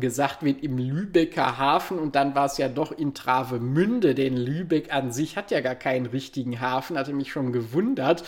gesagt 0.00 0.42
wird 0.42 0.62
im 0.62 0.78
Lübecker 0.78 1.58
Hafen 1.58 1.98
und 1.98 2.14
dann 2.14 2.34
war 2.34 2.46
es 2.46 2.56
ja 2.56 2.68
doch 2.68 2.92
in 2.92 3.12
Travemünde, 3.12 4.14
denn 4.14 4.36
Lübeck 4.36 4.92
an 4.92 5.12
sich 5.12 5.36
hat 5.36 5.50
ja 5.50 5.60
gar 5.60 5.74
keinen 5.74 6.06
richtigen 6.06 6.60
Hafen, 6.60 6.96
hatte 6.96 7.12
mich 7.12 7.30
schon 7.30 7.52
gewundert. 7.52 8.24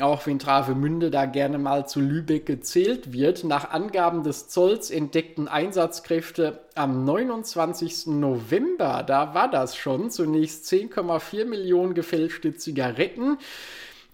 Auch 0.00 0.26
wenn 0.26 0.38
Travemünde 0.38 1.10
da 1.10 1.26
gerne 1.26 1.58
mal 1.58 1.88
zu 1.88 2.00
Lübeck 2.00 2.46
gezählt 2.46 3.12
wird. 3.12 3.42
Nach 3.42 3.70
Angaben 3.70 4.22
des 4.22 4.48
Zolls 4.48 4.90
entdeckten 4.92 5.48
Einsatzkräfte 5.48 6.60
am 6.76 7.04
29. 7.04 8.06
November, 8.06 9.02
da 9.04 9.34
war 9.34 9.50
das 9.50 9.76
schon, 9.76 10.10
zunächst 10.10 10.66
10,4 10.66 11.44
Millionen 11.46 11.94
gefälschte 11.94 12.54
Zigaretten 12.54 13.38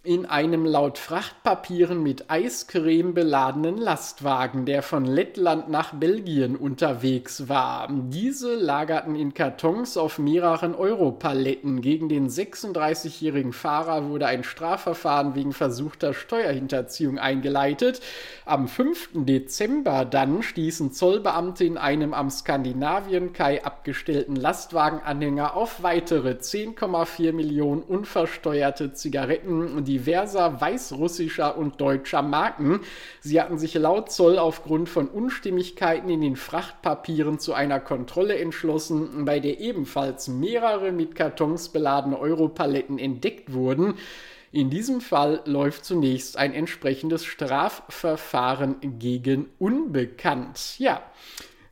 in 0.04 0.26
einem 0.26 0.66
laut 0.66 0.98
Frachtpapieren 0.98 2.02
mit 2.02 2.30
Eiscreme 2.30 3.14
beladenen 3.14 3.78
Lastwagen, 3.78 4.66
der 4.66 4.82
von 4.82 5.06
Lettland 5.06 5.70
nach 5.70 5.94
Belgien 5.94 6.56
unterwegs 6.56 7.48
war. 7.48 7.88
Diese 7.90 8.54
lagerten 8.54 9.14
in 9.14 9.32
Kartons 9.32 9.96
auf 9.96 10.18
mehreren 10.18 10.74
Europaletten. 10.74 11.80
Gegen 11.80 12.10
den 12.10 12.28
36-jährigen 12.28 13.54
Fahrer 13.54 14.10
wurde 14.10 14.26
ein 14.26 14.44
Strafverfahren 14.44 15.34
wegen 15.36 15.54
versuchter 15.54 16.12
Steuerhinterziehung 16.12 17.18
eingeleitet. 17.18 18.02
Am 18.44 18.68
5. 18.68 19.24
Dezember 19.24 20.04
dann 20.04 20.42
stießen 20.42 20.92
Zollbeamte 20.92 21.64
in 21.64 21.78
einem 21.78 22.12
am 22.12 22.28
Skandinavien-Kai 22.28 23.64
abgestellten 23.64 24.36
Lastwagenanhänger 24.36 25.56
auf 25.56 25.82
weitere 25.82 26.32
10,4 26.32 27.32
Millionen 27.32 27.82
unversteuerte 27.82 28.92
Zigaretten, 28.92 29.82
die 29.84 29.93
diverser 29.94 30.60
weißrussischer 30.60 31.56
und 31.56 31.80
deutscher 31.80 32.20
Marken. 32.20 32.80
Sie 33.20 33.40
hatten 33.40 33.58
sich 33.58 33.74
laut 33.74 34.10
Zoll 34.10 34.38
aufgrund 34.38 34.88
von 34.88 35.06
Unstimmigkeiten 35.06 36.10
in 36.10 36.20
den 36.20 36.34
Frachtpapieren 36.34 37.38
zu 37.38 37.54
einer 37.54 37.78
Kontrolle 37.78 38.36
entschlossen, 38.36 39.24
bei 39.24 39.38
der 39.38 39.60
ebenfalls 39.60 40.26
mehrere 40.26 40.90
mit 40.90 41.14
Kartons 41.14 41.68
beladene 41.68 42.18
Europaletten 42.18 42.98
entdeckt 42.98 43.52
wurden. 43.52 43.94
In 44.50 44.68
diesem 44.68 45.00
Fall 45.00 45.42
läuft 45.44 45.84
zunächst 45.84 46.36
ein 46.36 46.54
entsprechendes 46.54 47.24
Strafverfahren 47.24 48.98
gegen 48.98 49.46
Unbekannt. 49.60 50.78
Ja, 50.78 51.02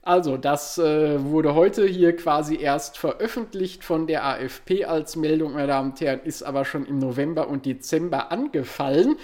also, 0.02 0.36
das 0.36 0.78
äh, 0.78 1.24
wurde 1.24 1.54
heute 1.54 1.86
hier 1.86 2.16
quasi 2.16 2.56
erst 2.56 2.98
veröffentlicht 2.98 3.84
von 3.84 4.06
der 4.06 4.24
AFP 4.24 4.84
als 4.84 5.16
Meldung, 5.16 5.52
meine 5.52 5.68
Damen 5.68 5.92
und 5.92 6.00
Herren, 6.00 6.20
ist 6.24 6.42
aber 6.42 6.64
schon 6.64 6.86
im 6.86 6.98
November 6.98 7.48
und 7.48 7.66
Dezember 7.66 8.32
angefallen. 8.32 9.16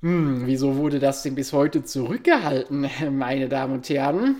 Hm, 0.00 0.46
wieso 0.46 0.76
wurde 0.76 1.00
das 1.00 1.22
denn 1.22 1.34
bis 1.34 1.52
heute 1.52 1.84
zurückgehalten, 1.84 2.88
meine 3.10 3.48
Damen 3.48 3.74
und 3.74 3.88
Herren? 3.88 4.36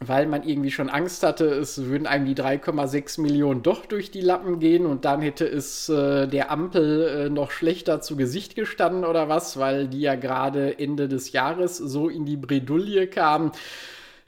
weil 0.00 0.26
man 0.26 0.44
irgendwie 0.44 0.70
schon 0.70 0.88
Angst 0.88 1.24
hatte, 1.24 1.46
es 1.46 1.84
würden 1.86 2.06
einem 2.06 2.24
die 2.24 2.36
3,6 2.36 3.20
Millionen 3.20 3.62
doch 3.62 3.84
durch 3.84 4.10
die 4.12 4.20
Lappen 4.20 4.60
gehen 4.60 4.86
und 4.86 5.04
dann 5.04 5.20
hätte 5.20 5.44
es 5.44 5.88
äh, 5.88 6.28
der 6.28 6.52
Ampel 6.52 7.26
äh, 7.26 7.30
noch 7.30 7.50
schlechter 7.50 8.00
zu 8.00 8.16
Gesicht 8.16 8.54
gestanden 8.54 9.04
oder 9.04 9.28
was, 9.28 9.58
weil 9.58 9.88
die 9.88 10.00
ja 10.00 10.14
gerade 10.14 10.78
Ende 10.78 11.08
des 11.08 11.32
Jahres 11.32 11.78
so 11.78 12.08
in 12.08 12.24
die 12.24 12.36
Bredouille 12.36 13.08
kamen. 13.08 13.50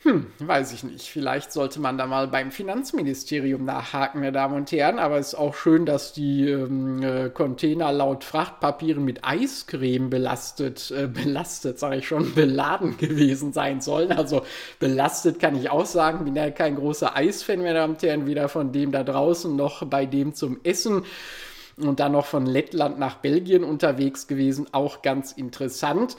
Hm, 0.02 0.28
weiß 0.38 0.72
ich 0.72 0.82
nicht. 0.82 1.02
Vielleicht 1.10 1.52
sollte 1.52 1.78
man 1.78 1.98
da 1.98 2.06
mal 2.06 2.26
beim 2.26 2.52
Finanzministerium 2.52 3.66
nachhaken, 3.66 4.20
meine 4.20 4.32
Damen 4.32 4.54
und 4.56 4.72
Herren. 4.72 4.98
Aber 4.98 5.18
es 5.18 5.28
ist 5.28 5.34
auch 5.34 5.54
schön, 5.54 5.84
dass 5.84 6.14
die 6.14 6.48
ähm, 6.48 7.02
äh, 7.02 7.28
Container 7.28 7.92
laut 7.92 8.24
Frachtpapieren 8.24 9.04
mit 9.04 9.26
Eiscreme 9.26 10.08
belastet, 10.08 10.90
äh, 10.90 11.06
belastet, 11.06 11.78
sage 11.78 11.96
ich 11.96 12.08
schon, 12.08 12.34
beladen 12.34 12.96
gewesen 12.96 13.52
sein 13.52 13.82
sollen. 13.82 14.12
Also 14.12 14.42
belastet 14.78 15.38
kann 15.38 15.54
ich 15.54 15.68
auch 15.68 15.84
sagen. 15.84 16.24
Bin 16.24 16.34
ja 16.34 16.50
kein 16.50 16.76
großer 16.76 17.14
Eisfan, 17.14 17.58
meine 17.58 17.74
Damen 17.74 17.92
und 17.92 18.02
Herren, 18.02 18.26
weder 18.26 18.48
von 18.48 18.72
dem 18.72 18.92
da 18.92 19.04
draußen 19.04 19.54
noch 19.54 19.84
bei 19.84 20.06
dem 20.06 20.32
zum 20.32 20.60
Essen 20.64 21.04
und 21.76 22.00
dann 22.00 22.12
noch 22.12 22.24
von 22.24 22.46
Lettland 22.46 22.98
nach 22.98 23.16
Belgien 23.16 23.64
unterwegs 23.64 24.26
gewesen. 24.28 24.66
Auch 24.72 25.02
ganz 25.02 25.32
interessant. 25.32 26.16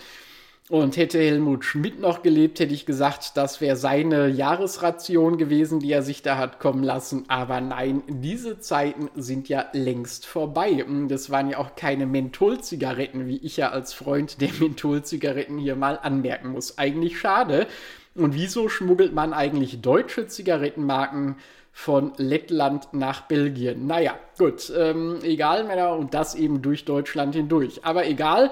Und 0.71 0.95
hätte 0.95 1.19
Helmut 1.19 1.65
Schmidt 1.65 1.99
noch 1.99 2.23
gelebt, 2.23 2.61
hätte 2.61 2.73
ich 2.73 2.85
gesagt, 2.85 3.35
das 3.35 3.59
wäre 3.59 3.75
seine 3.75 4.29
Jahresration 4.29 5.37
gewesen, 5.37 5.81
die 5.81 5.91
er 5.91 6.01
sich 6.01 6.21
da 6.21 6.37
hat 6.37 6.59
kommen 6.59 6.81
lassen. 6.81 7.25
Aber 7.27 7.59
nein, 7.59 8.03
diese 8.07 8.57
Zeiten 8.57 9.09
sind 9.13 9.49
ja 9.49 9.65
längst 9.73 10.25
vorbei. 10.25 10.85
Das 11.09 11.29
waren 11.29 11.49
ja 11.49 11.57
auch 11.57 11.75
keine 11.75 12.05
Mentholzigaretten, 12.05 13.27
wie 13.27 13.35
ich 13.39 13.57
ja 13.57 13.71
als 13.71 13.91
Freund 13.91 14.39
der 14.39 14.47
Mentholzigaretten 14.61 15.57
hier 15.57 15.75
mal 15.75 15.99
anmerken 16.01 16.51
muss. 16.51 16.77
Eigentlich 16.77 17.19
schade. 17.19 17.67
Und 18.15 18.33
wieso 18.33 18.69
schmuggelt 18.69 19.13
man 19.13 19.33
eigentlich 19.33 19.81
deutsche 19.81 20.27
Zigarettenmarken 20.27 21.35
von 21.73 22.13
Lettland 22.15 22.93
nach 22.93 23.23
Belgien? 23.23 23.87
Naja, 23.87 24.17
gut, 24.37 24.71
ähm, 24.73 25.19
egal, 25.21 25.65
Männer, 25.65 25.97
und 25.97 26.13
das 26.13 26.33
eben 26.33 26.61
durch 26.61 26.85
Deutschland 26.85 27.35
hindurch. 27.35 27.83
Aber 27.83 28.07
egal 28.07 28.51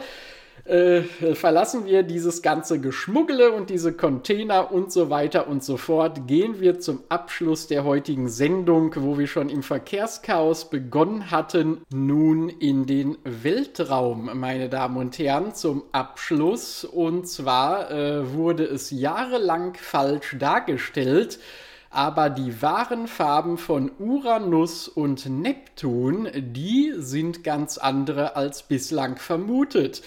äh, 0.69 1.01
verlassen 1.33 1.85
wir 1.85 2.03
dieses 2.03 2.41
ganze 2.41 2.79
Geschmuggele 2.79 3.51
und 3.51 3.71
diese 3.71 3.91
Container 3.91 4.71
und 4.71 4.91
so 4.91 5.09
weiter 5.09 5.47
und 5.47 5.63
so 5.63 5.77
fort, 5.77 6.27
gehen 6.27 6.59
wir 6.59 6.79
zum 6.79 7.01
Abschluss 7.09 7.65
der 7.67 7.83
heutigen 7.83 8.29
Sendung, 8.29 8.93
wo 8.95 9.17
wir 9.17 9.25
schon 9.25 9.49
im 9.49 9.63
Verkehrschaos 9.63 10.69
begonnen 10.69 11.31
hatten, 11.31 11.81
nun 11.91 12.49
in 12.49 12.85
den 12.85 13.17
Weltraum, 13.23 14.29
meine 14.35 14.69
Damen 14.69 14.97
und 14.97 15.17
Herren, 15.17 15.55
zum 15.55 15.83
Abschluss. 15.91 16.85
Und 16.85 17.27
zwar 17.27 17.89
äh, 17.89 18.33
wurde 18.33 18.63
es 18.65 18.91
jahrelang 18.91 19.73
falsch 19.73 20.35
dargestellt, 20.37 21.39
aber 21.89 22.29
die 22.29 22.61
wahren 22.61 23.07
Farben 23.07 23.57
von 23.57 23.91
Uranus 23.97 24.87
und 24.87 25.27
Neptun, 25.27 26.29
die 26.35 26.93
sind 26.97 27.43
ganz 27.43 27.79
andere 27.79 28.35
als 28.35 28.61
bislang 28.61 29.17
vermutet. 29.17 30.03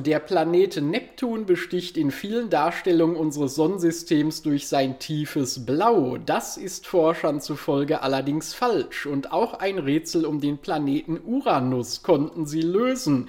Der 0.00 0.20
Planet 0.20 0.80
Neptun 0.80 1.44
besticht 1.44 1.98
in 1.98 2.10
vielen 2.10 2.48
Darstellungen 2.48 3.14
unseres 3.14 3.56
Sonnensystems 3.56 4.40
durch 4.40 4.66
sein 4.66 4.98
tiefes 4.98 5.66
Blau. 5.66 6.16
Das 6.16 6.56
ist 6.56 6.86
Forschern 6.86 7.42
zufolge 7.42 8.00
allerdings 8.00 8.54
falsch 8.54 9.04
und 9.04 9.32
auch 9.32 9.52
ein 9.52 9.78
Rätsel 9.78 10.24
um 10.24 10.40
den 10.40 10.56
Planeten 10.56 11.20
Uranus 11.22 12.02
konnten 12.02 12.46
sie 12.46 12.62
lösen. 12.62 13.28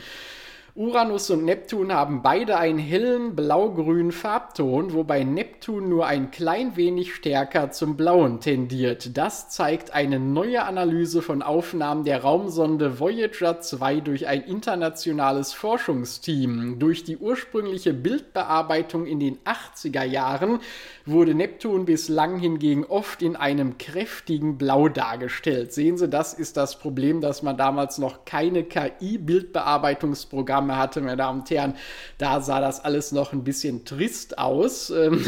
Uranus 0.75 1.29
und 1.29 1.45
Neptun 1.45 1.93
haben 1.93 2.23
beide 2.23 2.57
einen 2.57 2.79
hellen 2.79 3.35
blau-grünen 3.35 4.11
Farbton, 4.11 4.93
wobei 4.93 5.23
Neptun 5.23 5.87
nur 5.87 6.07
ein 6.07 6.31
klein 6.31 6.75
wenig 6.75 7.13
stärker 7.13 7.69
zum 7.69 7.95
Blauen 7.95 8.39
tendiert. 8.39 9.15
Das 9.15 9.49
zeigt 9.49 9.93
eine 9.93 10.19
neue 10.19 10.63
Analyse 10.63 11.21
von 11.21 11.43
Aufnahmen 11.43 12.05
der 12.05 12.23
Raumsonde 12.23 12.99
Voyager 12.99 13.61
2 13.61 13.99
durch 13.99 14.25
ein 14.25 14.41
internationales 14.41 15.53
Forschungsteam. 15.53 16.79
Durch 16.79 17.03
die 17.03 17.17
ursprüngliche 17.17 17.93
Bildbearbeitung 17.93 19.05
in 19.05 19.19
den 19.19 19.37
80er 19.45 20.03
Jahren 20.03 20.57
wurde 21.05 21.35
Neptun 21.35 21.85
bislang 21.85 22.39
hingegen 22.39 22.83
oft 22.83 23.21
in 23.21 23.35
einem 23.35 23.77
kräftigen 23.77 24.57
Blau 24.57 24.89
dargestellt. 24.89 25.71
Sehen 25.71 25.99
Sie, 25.99 26.09
das 26.09 26.33
ist 26.33 26.57
das 26.57 26.79
Problem, 26.79 27.21
dass 27.21 27.43
man 27.43 27.57
damals 27.57 27.99
noch 27.99 28.25
keine 28.25 28.63
KI-Bildbearbeitungsprogramme 28.63 30.62
Programme 30.63 30.77
hatte, 30.77 31.01
meine 31.01 31.17
Damen 31.17 31.41
und 31.41 31.49
Herren, 31.49 31.75
da 32.17 32.39
sah 32.39 32.61
das 32.61 32.83
alles 32.83 33.11
noch 33.11 33.33
ein 33.33 33.43
bisschen 33.43 33.83
trist 33.83 34.37
aus. 34.37 34.89
Ähm, 34.89 35.25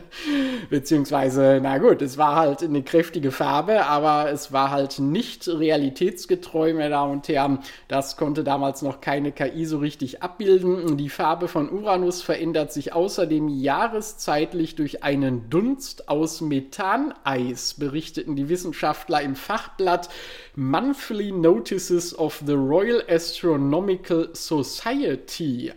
beziehungsweise, 0.70 1.58
na 1.62 1.78
gut, 1.78 2.02
es 2.02 2.18
war 2.18 2.36
halt 2.36 2.62
eine 2.62 2.82
kräftige 2.82 3.30
Farbe, 3.30 3.86
aber 3.86 4.30
es 4.30 4.52
war 4.52 4.70
halt 4.70 4.98
nicht 4.98 5.48
realitätsgetreu, 5.48 6.74
meine 6.74 6.90
Damen 6.90 7.12
und 7.12 7.28
Herren. 7.28 7.60
Das 7.88 8.16
konnte 8.16 8.44
damals 8.44 8.82
noch 8.82 9.00
keine 9.00 9.32
KI 9.32 9.64
so 9.64 9.78
richtig 9.78 10.22
abbilden. 10.22 10.96
Die 10.98 11.08
Farbe 11.08 11.48
von 11.48 11.70
Uranus 11.70 12.20
verändert 12.20 12.72
sich 12.72 12.92
außerdem 12.92 13.48
jahreszeitlich 13.48 14.74
durch 14.74 15.02
einen 15.02 15.48
Dunst 15.48 16.08
aus 16.08 16.40
Methaneis, 16.42 17.74
berichteten 17.74 18.36
die 18.36 18.48
Wissenschaftler 18.48 19.22
im 19.22 19.34
Fachblatt 19.34 20.10
Monthly 20.56 21.32
Notices 21.32 22.18
of 22.18 22.42
the 22.44 22.54
Royal 22.54 23.02
Astronomical 23.08 24.28
Society. 24.34 24.57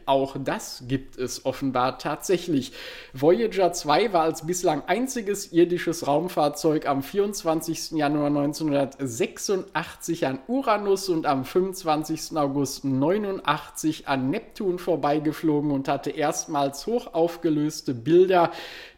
Auch 0.06 0.38
das 0.44 0.84
gibt 0.88 1.18
es 1.18 1.46
offenbar 1.46 2.00
tatsächlich. 2.00 2.72
Voyager 3.14 3.74
2 3.74 4.14
war 4.14 4.24
als 4.24 4.46
bislang 4.46 4.84
einziges 4.88 5.52
irdisches 5.52 6.08
Raumfahrzeug 6.08 6.88
am 6.88 7.04
24. 7.04 7.92
Januar 7.92 8.28
1986 8.28 10.26
an 10.26 10.40
Uranus 10.48 11.10
und 11.10 11.26
am 11.26 11.46
25. 11.46 12.38
August 12.38 12.86
89 12.86 14.08
an 14.08 14.30
Neptun 14.30 14.80
vorbeigeflogen 14.80 15.72
und 15.72 15.88
hatte 15.88 16.12
erstmals 16.12 16.88
hochaufgelöste 16.88 17.94
Bilder 17.94 18.52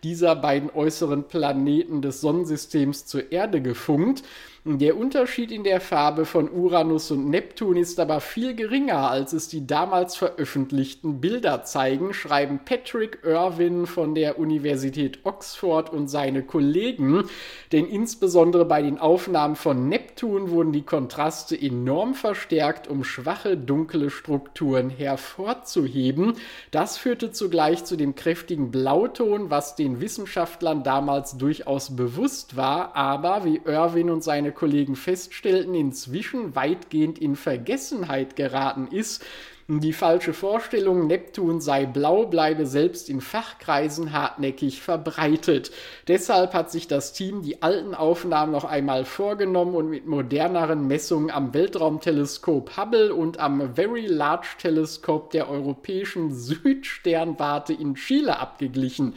dieser 0.04 0.36
beiden 0.36 0.70
äußeren 0.70 1.24
Planeten 1.28 2.02
des 2.02 2.22
Sonnensystems 2.22 3.06
zur 3.06 3.32
Erde 3.32 3.62
gefunkt. 3.62 4.24
Der 4.66 4.96
Unterschied 4.98 5.52
in 5.52 5.66
der 5.66 5.82
Farbe 5.82 6.24
von 6.24 6.50
Uranus 6.50 7.12
und 7.12 7.30
Neptun 7.30 7.76
ist 7.76 8.00
aber 8.00 8.22
viel 8.22 8.56
geringer, 8.56 9.10
als 9.10 9.34
es 9.34 9.50
die 9.50 9.68
damals 9.68 10.16
veröffentlichten 10.16 11.20
Bilder 11.20 11.66
zeigen, 11.66 12.14
schreiben 12.14 12.62
Patrick 12.64 13.20
Irwin 13.26 13.88
von 13.88 14.16
der 14.16 14.40
Universität 14.40 15.20
Oxford 15.26 15.92
und 15.92 16.08
seine 16.08 16.44
Kollegen. 16.44 17.26
Denn 17.74 17.86
insbesondere 17.86 18.64
bei 18.64 18.82
den 18.82 19.00
Aufnahmen 19.00 19.58
von 19.58 19.90
Neptun 19.90 20.50
wurden 20.50 20.72
die 20.72 20.84
Kontraste 20.84 21.62
enorm 21.62 22.14
verstärkt, 22.14 22.88
um 22.88 23.04
schwache 23.04 23.58
dunkle 23.58 24.10
Strukturen 24.10 24.90
hervorzuheben. 24.90 26.36
Das 26.72 26.98
führte 26.98 27.34
zugleich 27.34 27.84
zu 27.84 27.98
dem 27.98 28.16
kräftigen 28.16 28.72
Blauton, 28.72 29.50
was 29.50 29.76
den 29.76 30.00
Wissenschaftlern 30.00 30.84
damals 30.84 31.38
durchaus 31.38 31.98
bewusst 31.98 32.56
war, 32.56 32.96
aber 32.96 33.44
wie 33.44 33.60
Irwin 33.66 34.10
und 34.10 34.24
seine 34.24 34.53
Kollegen 34.54 34.96
feststellten, 34.96 35.76
inzwischen 35.76 36.56
weitgehend 36.56 37.20
in 37.20 37.36
Vergessenheit 37.36 38.36
geraten 38.36 38.88
ist. 38.88 39.26
Die 39.70 39.94
falsche 39.94 40.34
Vorstellung, 40.34 41.08
Neptun 41.08 41.62
sei 41.62 41.86
blau, 41.86 42.26
bleibe 42.26 42.66
selbst 42.66 43.10
in 43.10 43.22
Fachkreisen 43.22 44.12
hartnäckig 44.12 44.82
verbreitet. 44.82 45.72
Deshalb 46.10 46.54
hat 46.54 46.70
sich 46.70 46.90
das 46.90 47.14
Team 47.14 47.44
die 47.44 47.62
alten 47.62 47.96
Aufnahmen 47.96 48.52
noch 48.52 48.66
einmal 48.66 49.06
vorgenommen 49.06 49.74
und 49.76 49.90
mit 49.90 50.06
moderneren 50.06 50.86
Messungen 50.88 51.32
am 51.32 51.54
Weltraumteleskop 51.54 52.76
Hubble 52.76 53.16
und 53.16 53.40
am 53.40 53.74
Very 53.74 54.06
Large 54.06 54.48
Teleskop 54.60 55.32
der 55.32 55.50
Europäischen 55.50 56.36
Südsternwarte 56.36 57.72
in 57.72 57.96
Chile 57.96 58.40
abgeglichen. 58.40 59.14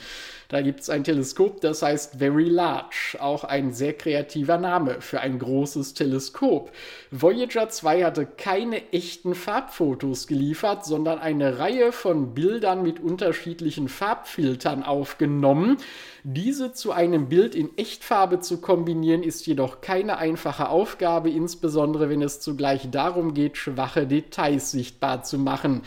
Da 0.48 0.62
gibt 0.62 0.78
es 0.78 0.90
ein 0.90 1.02
Teleskop, 1.02 1.60
das 1.60 1.82
heißt 1.82 2.18
Very 2.18 2.48
Large, 2.48 3.16
auch 3.18 3.42
ein 3.42 3.72
sehr 3.72 3.94
kreativer 3.94 4.58
Name 4.58 5.00
für 5.00 5.18
ein 5.18 5.40
großes 5.40 5.94
Teleskop. 5.94 6.70
Voyager 7.10 7.68
2 7.68 8.04
hatte 8.04 8.26
keine 8.26 8.92
echten 8.92 9.34
Farbfotos 9.34 10.28
geliefert, 10.36 10.84
sondern 10.84 11.18
eine 11.18 11.58
Reihe 11.58 11.92
von 11.92 12.34
Bildern 12.34 12.82
mit 12.82 13.00
unterschiedlichen 13.00 13.88
Farbfiltern 13.88 14.82
aufgenommen. 14.82 15.78
Diese 16.24 16.72
zu 16.72 16.92
einem 16.92 17.28
Bild 17.28 17.54
in 17.54 17.70
Echtfarbe 17.78 18.40
zu 18.40 18.60
kombinieren, 18.60 19.22
ist 19.22 19.46
jedoch 19.46 19.80
keine 19.80 20.18
einfache 20.18 20.68
Aufgabe, 20.68 21.30
insbesondere 21.30 22.10
wenn 22.10 22.20
es 22.20 22.40
zugleich 22.40 22.90
darum 22.90 23.32
geht, 23.32 23.56
schwache 23.56 24.06
Details 24.06 24.70
sichtbar 24.70 25.22
zu 25.22 25.38
machen. 25.38 25.82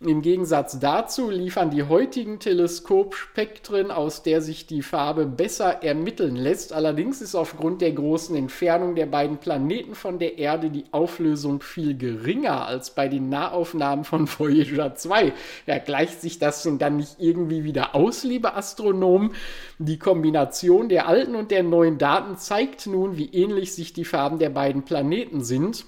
Im 0.00 0.22
Gegensatz 0.22 0.78
dazu 0.78 1.28
liefern 1.28 1.70
die 1.70 1.82
heutigen 1.82 2.38
Teleskopspektren, 2.38 3.90
aus 3.90 4.22
der 4.22 4.40
sich 4.40 4.64
die 4.68 4.82
Farbe 4.82 5.26
besser 5.26 5.82
ermitteln 5.82 6.36
lässt. 6.36 6.72
Allerdings 6.72 7.20
ist 7.20 7.34
aufgrund 7.34 7.80
der 7.80 7.90
großen 7.90 8.36
Entfernung 8.36 8.94
der 8.94 9.06
beiden 9.06 9.38
Planeten 9.38 9.96
von 9.96 10.20
der 10.20 10.38
Erde 10.38 10.70
die 10.70 10.84
Auflösung 10.92 11.62
viel 11.62 11.96
geringer 11.96 12.64
als 12.64 12.94
bei 12.94 13.08
den 13.08 13.28
Nahaufnahmen 13.28 14.04
von 14.04 14.28
Voyager 14.38 14.94
2. 14.94 15.32
Ja, 15.66 15.78
gleicht 15.78 16.20
sich 16.20 16.38
das 16.38 16.62
denn 16.62 16.78
dann 16.78 16.98
nicht 16.98 17.16
irgendwie 17.18 17.64
wieder 17.64 17.96
aus, 17.96 18.22
liebe 18.22 18.54
Astronomen? 18.54 19.32
Die 19.80 19.98
Kombination 19.98 20.88
der 20.88 21.08
alten 21.08 21.34
und 21.34 21.50
der 21.50 21.64
neuen 21.64 21.98
Daten 21.98 22.36
zeigt 22.36 22.86
nun, 22.86 23.16
wie 23.16 23.34
ähnlich 23.34 23.74
sich 23.74 23.94
die 23.94 24.04
Farben 24.04 24.38
der 24.38 24.50
beiden 24.50 24.84
Planeten 24.84 25.42
sind. 25.42 25.86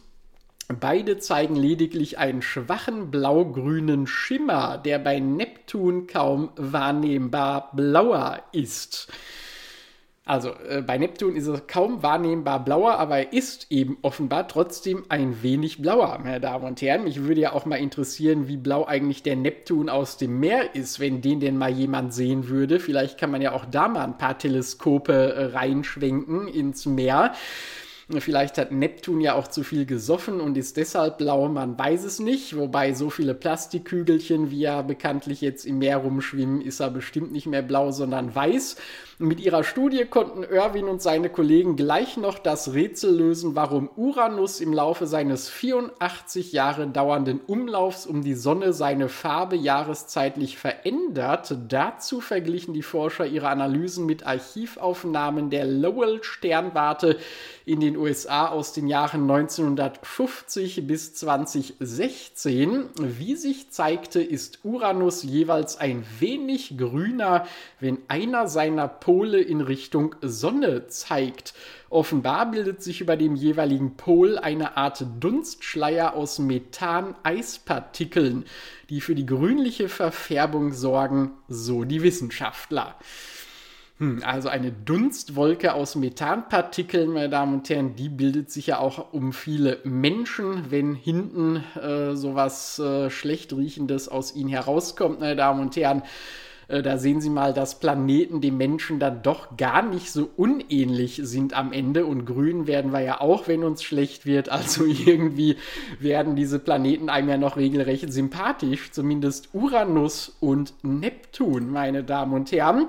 Beide 0.78 1.18
zeigen 1.18 1.56
lediglich 1.56 2.18
einen 2.18 2.42
schwachen 2.42 3.10
blau-grünen 3.10 4.06
Schimmer, 4.06 4.78
der 4.78 5.00
bei 5.00 5.18
Neptun 5.18 6.06
kaum 6.06 6.50
wahrnehmbar 6.54 7.72
blauer 7.74 8.44
ist. 8.52 9.08
Also 10.24 10.50
äh, 10.68 10.80
bei 10.80 10.96
Neptun 10.96 11.34
ist 11.34 11.48
er 11.48 11.60
kaum 11.60 12.04
wahrnehmbar 12.04 12.64
blauer, 12.64 13.00
aber 13.00 13.18
er 13.18 13.32
ist 13.32 13.66
eben 13.70 13.98
offenbar 14.02 14.46
trotzdem 14.46 15.04
ein 15.08 15.42
wenig 15.42 15.82
blauer, 15.82 16.20
meine 16.22 16.40
Damen 16.40 16.64
und 16.64 16.80
Herren. 16.80 17.02
Mich 17.02 17.22
würde 17.24 17.40
ja 17.40 17.52
auch 17.52 17.64
mal 17.64 17.76
interessieren, 17.76 18.46
wie 18.46 18.56
blau 18.56 18.86
eigentlich 18.86 19.24
der 19.24 19.34
Neptun 19.34 19.88
aus 19.88 20.18
dem 20.18 20.38
Meer 20.38 20.76
ist, 20.76 21.00
wenn 21.00 21.20
den 21.20 21.40
denn 21.40 21.56
mal 21.56 21.72
jemand 21.72 22.14
sehen 22.14 22.46
würde. 22.46 22.78
Vielleicht 22.78 23.18
kann 23.18 23.32
man 23.32 23.42
ja 23.42 23.50
auch 23.50 23.64
da 23.64 23.88
mal 23.88 24.04
ein 24.04 24.18
paar 24.18 24.38
Teleskope 24.38 25.12
äh, 25.12 25.44
reinschwenken 25.46 26.46
ins 26.46 26.86
Meer. 26.86 27.32
Vielleicht 28.18 28.58
hat 28.58 28.72
Neptun 28.72 29.20
ja 29.20 29.34
auch 29.34 29.46
zu 29.46 29.62
viel 29.62 29.86
gesoffen 29.86 30.40
und 30.40 30.56
ist 30.56 30.76
deshalb 30.76 31.18
blau, 31.18 31.48
man 31.48 31.78
weiß 31.78 32.04
es 32.04 32.18
nicht. 32.18 32.56
Wobei 32.56 32.92
so 32.94 33.10
viele 33.10 33.34
Plastikkügelchen, 33.34 34.50
wie 34.50 34.60
ja 34.60 34.82
bekanntlich 34.82 35.40
jetzt 35.40 35.64
im 35.64 35.78
Meer 35.78 35.98
rumschwimmen, 35.98 36.60
ist 36.60 36.80
er 36.80 36.90
bestimmt 36.90 37.30
nicht 37.30 37.46
mehr 37.46 37.62
blau, 37.62 37.92
sondern 37.92 38.34
weiß. 38.34 38.76
Mit 39.22 39.38
ihrer 39.38 39.64
Studie 39.64 40.06
konnten 40.06 40.44
Irwin 40.44 40.86
und 40.86 41.02
seine 41.02 41.28
Kollegen 41.28 41.76
gleich 41.76 42.16
noch 42.16 42.38
das 42.38 42.72
Rätsel 42.72 43.14
lösen, 43.14 43.54
warum 43.54 43.90
Uranus 43.94 44.62
im 44.62 44.72
Laufe 44.72 45.06
seines 45.06 45.50
84 45.50 46.52
Jahre 46.52 46.86
dauernden 46.86 47.38
Umlaufs 47.46 48.06
um 48.06 48.22
die 48.22 48.32
Sonne 48.32 48.72
seine 48.72 49.10
Farbe 49.10 49.56
jahreszeitlich 49.56 50.56
verändert. 50.56 51.54
Dazu 51.68 52.22
verglichen 52.22 52.72
die 52.72 52.82
Forscher 52.82 53.26
ihre 53.26 53.50
Analysen 53.50 54.06
mit 54.06 54.26
Archivaufnahmen 54.26 55.50
der 55.50 55.66
Lowell-Sternwarte 55.66 57.18
in 57.66 57.80
den 57.80 57.98
USA 57.98 58.48
aus 58.48 58.72
den 58.72 58.88
Jahren 58.88 59.30
1950 59.30 60.86
bis 60.86 61.12
2016. 61.12 62.88
Wie 62.98 63.36
sich 63.36 63.70
zeigte, 63.70 64.22
ist 64.22 64.60
Uranus 64.64 65.22
jeweils 65.24 65.76
ein 65.76 66.06
wenig 66.18 66.78
grüner, 66.78 67.46
wenn 67.80 67.98
einer 68.08 68.48
seiner 68.48 68.88
Pole 69.10 69.40
in 69.40 69.60
Richtung 69.60 70.14
Sonne 70.22 70.86
zeigt. 70.86 71.52
Offenbar 71.88 72.52
bildet 72.52 72.80
sich 72.80 73.00
über 73.00 73.16
dem 73.16 73.34
jeweiligen 73.34 73.96
Pol 73.96 74.38
eine 74.38 74.76
Art 74.76 75.04
Dunstschleier 75.18 76.14
aus 76.14 76.38
Methan-Eispartikeln, 76.38 78.44
die 78.88 79.00
für 79.00 79.16
die 79.16 79.26
grünliche 79.26 79.88
Verfärbung 79.88 80.72
sorgen, 80.72 81.32
so 81.48 81.82
die 81.82 82.04
Wissenschaftler. 82.04 82.94
Hm, 83.98 84.22
also 84.24 84.48
eine 84.48 84.70
Dunstwolke 84.70 85.74
aus 85.74 85.96
Methanpartikeln, 85.96 87.10
meine 87.10 87.30
Damen 87.30 87.54
und 87.54 87.68
Herren, 87.68 87.96
die 87.96 88.10
bildet 88.10 88.52
sich 88.52 88.68
ja 88.68 88.78
auch 88.78 89.12
um 89.12 89.32
viele 89.32 89.80
Menschen, 89.82 90.70
wenn 90.70 90.94
hinten 90.94 91.64
äh, 91.74 92.14
sowas 92.14 92.78
äh, 92.78 93.10
schlecht 93.10 93.52
riechendes 93.54 94.08
aus 94.08 94.36
ihnen 94.36 94.50
herauskommt, 94.50 95.18
meine 95.18 95.34
Damen 95.34 95.62
und 95.62 95.74
Herren. 95.74 96.04
Äh, 96.70 96.82
da 96.82 96.98
sehen 96.98 97.20
Sie 97.20 97.30
mal, 97.30 97.52
dass 97.52 97.80
Planeten 97.80 98.40
dem 98.40 98.56
Menschen 98.56 98.98
dann 98.98 99.22
doch 99.22 99.56
gar 99.56 99.82
nicht 99.82 100.10
so 100.10 100.30
unähnlich 100.36 101.20
sind 101.22 101.54
am 101.54 101.72
Ende. 101.72 102.06
Und 102.06 102.24
grün 102.24 102.66
werden 102.66 102.92
wir 102.92 103.00
ja 103.00 103.20
auch, 103.20 103.48
wenn 103.48 103.64
uns 103.64 103.82
schlecht 103.82 104.24
wird. 104.24 104.48
Also 104.48 104.84
irgendwie 105.06 105.56
werden 105.98 106.36
diese 106.36 106.58
Planeten 106.58 107.08
einem 107.08 107.28
ja 107.28 107.36
noch 107.36 107.56
regelrecht 107.56 108.12
sympathisch. 108.12 108.92
Zumindest 108.92 109.50
Uranus 109.52 110.36
und 110.40 110.72
Neptun, 110.82 111.70
meine 111.70 112.04
Damen 112.04 112.32
und 112.34 112.52
Herren. 112.52 112.86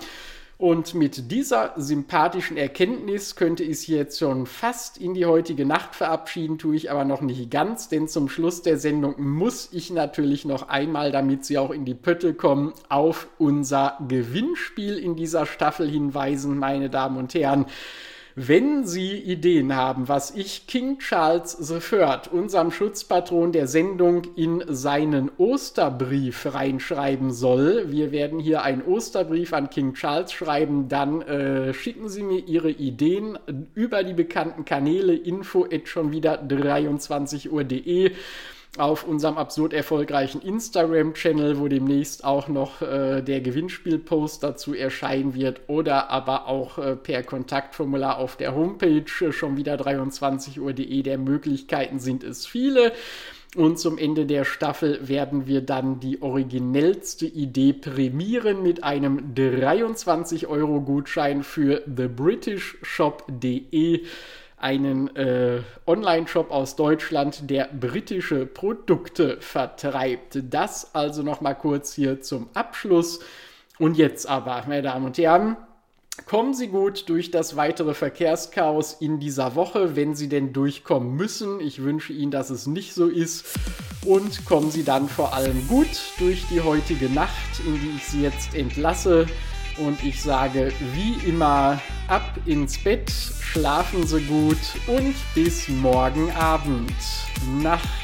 Und 0.61 0.93
mit 0.93 1.31
dieser 1.31 1.73
sympathischen 1.75 2.55
Erkenntnis 2.55 3.35
könnte 3.35 3.63
ich 3.63 3.87
jetzt 3.87 4.19
schon 4.19 4.45
fast 4.45 4.99
in 4.99 5.15
die 5.15 5.25
heutige 5.25 5.65
Nacht 5.65 5.95
verabschieden, 5.95 6.59
tue 6.59 6.75
ich 6.75 6.91
aber 6.91 7.03
noch 7.03 7.21
nicht 7.21 7.49
ganz, 7.49 7.89
denn 7.89 8.07
zum 8.07 8.29
Schluss 8.29 8.61
der 8.61 8.77
Sendung 8.77 9.15
muss 9.17 9.69
ich 9.71 9.89
natürlich 9.89 10.45
noch 10.45 10.69
einmal, 10.69 11.11
damit 11.11 11.45
Sie 11.45 11.57
auch 11.57 11.71
in 11.71 11.83
die 11.83 11.95
Pötte 11.95 12.35
kommen, 12.35 12.73
auf 12.89 13.27
unser 13.39 13.97
Gewinnspiel 14.07 14.99
in 14.99 15.15
dieser 15.15 15.47
Staffel 15.47 15.89
hinweisen, 15.89 16.59
meine 16.59 16.91
Damen 16.91 17.17
und 17.17 17.33
Herren. 17.33 17.65
Wenn 18.35 18.85
Sie 18.85 19.17
Ideen 19.17 19.75
haben, 19.75 20.07
was 20.07 20.31
ich 20.31 20.65
King 20.65 20.99
Charles 20.99 21.57
III, 21.69 22.31
unserem 22.31 22.71
Schutzpatron 22.71 23.51
der 23.51 23.67
Sendung, 23.67 24.21
in 24.35 24.63
seinen 24.67 25.29
Osterbrief 25.37 26.53
reinschreiben 26.53 27.31
soll, 27.31 27.91
wir 27.91 28.11
werden 28.11 28.39
hier 28.39 28.63
einen 28.63 28.83
Osterbrief 28.83 29.51
an 29.51 29.69
King 29.69 29.95
Charles 29.95 30.31
schreiben, 30.31 30.87
dann 30.87 31.21
äh, 31.23 31.73
schicken 31.73 32.07
Sie 32.07 32.23
mir 32.23 32.39
Ihre 32.47 32.71
Ideen 32.71 33.37
über 33.75 34.03
die 34.03 34.13
bekannten 34.13 34.63
Kanäle 34.63 35.13
info 35.13 35.67
schon 35.83 36.11
wieder 36.11 36.37
23 36.37 37.51
Uhr.de 37.51 38.11
auf 38.77 39.05
unserem 39.05 39.37
absurd 39.37 39.73
erfolgreichen 39.73 40.41
Instagram-Channel, 40.41 41.59
wo 41.59 41.67
demnächst 41.67 42.23
auch 42.23 42.47
noch 42.47 42.81
äh, 42.81 43.21
der 43.21 43.41
Gewinnspielpost 43.41 44.41
dazu 44.41 44.73
erscheinen 44.73 45.33
wird 45.33 45.59
oder 45.67 46.09
aber 46.09 46.47
auch 46.47 46.77
äh, 46.77 46.95
per 46.95 47.23
Kontaktformular 47.23 48.17
auf 48.17 48.37
der 48.37 48.55
Homepage 48.55 49.03
äh, 49.19 49.33
schon 49.33 49.57
wieder 49.57 49.75
23uhr.de. 49.75 51.03
Der 51.03 51.17
Möglichkeiten 51.17 51.99
sind 51.99 52.23
es 52.23 52.45
viele. 52.45 52.93
Und 53.57 53.77
zum 53.77 53.97
Ende 53.97 54.25
der 54.25 54.45
Staffel 54.45 55.09
werden 55.09 55.45
wir 55.45 55.59
dann 55.59 55.99
die 55.99 56.21
originellste 56.21 57.25
Idee 57.25 57.73
prämieren 57.73 58.63
mit 58.63 58.85
einem 58.85 59.33
23-Euro-Gutschein 59.35 61.43
für 61.43 61.83
thebritishshop.de 61.83 64.05
einen 64.61 65.15
äh, 65.15 65.61
Online-Shop 65.87 66.51
aus 66.51 66.75
Deutschland, 66.75 67.49
der 67.49 67.67
britische 67.67 68.45
Produkte 68.45 69.37
vertreibt. 69.39 70.39
Das 70.49 70.93
also 70.93 71.23
noch 71.23 71.41
mal 71.41 71.53
kurz 71.53 71.93
hier 71.93 72.21
zum 72.21 72.49
Abschluss. 72.53 73.19
Und 73.79 73.97
jetzt 73.97 74.27
aber, 74.27 74.63
meine 74.67 74.83
Damen 74.83 75.05
und 75.05 75.17
Herren, 75.17 75.57
kommen 76.25 76.53
Sie 76.53 76.67
gut 76.67 77.09
durch 77.09 77.31
das 77.31 77.55
weitere 77.55 77.93
Verkehrschaos 77.93 78.93
in 78.99 79.19
dieser 79.19 79.55
Woche, 79.55 79.95
wenn 79.95 80.15
Sie 80.15 80.29
denn 80.29 80.53
durchkommen 80.53 81.15
müssen. 81.15 81.59
Ich 81.59 81.81
wünsche 81.81 82.13
Ihnen, 82.13 82.31
dass 82.31 82.49
es 82.49 82.67
nicht 82.67 82.93
so 82.93 83.07
ist. 83.07 83.45
Und 84.05 84.45
kommen 84.45 84.71
Sie 84.71 84.83
dann 84.83 85.07
vor 85.07 85.33
allem 85.33 85.67
gut 85.67 85.89
durch 86.19 86.45
die 86.49 86.61
heutige 86.61 87.09
Nacht, 87.09 87.59
in 87.65 87.79
die 87.79 87.95
ich 87.97 88.05
Sie 88.05 88.21
jetzt 88.21 88.55
entlasse. 88.55 89.27
Und 89.85 90.03
ich 90.03 90.21
sage 90.21 90.71
wie 90.93 91.13
immer 91.27 91.81
ab 92.07 92.37
ins 92.45 92.77
Bett, 92.77 93.09
schlafen 93.09 94.05
Sie 94.05 94.21
gut 94.21 94.59
und 94.85 95.15
bis 95.33 95.67
morgen 95.69 96.31
Abend. 96.31 96.93
Nacht. 97.61 98.00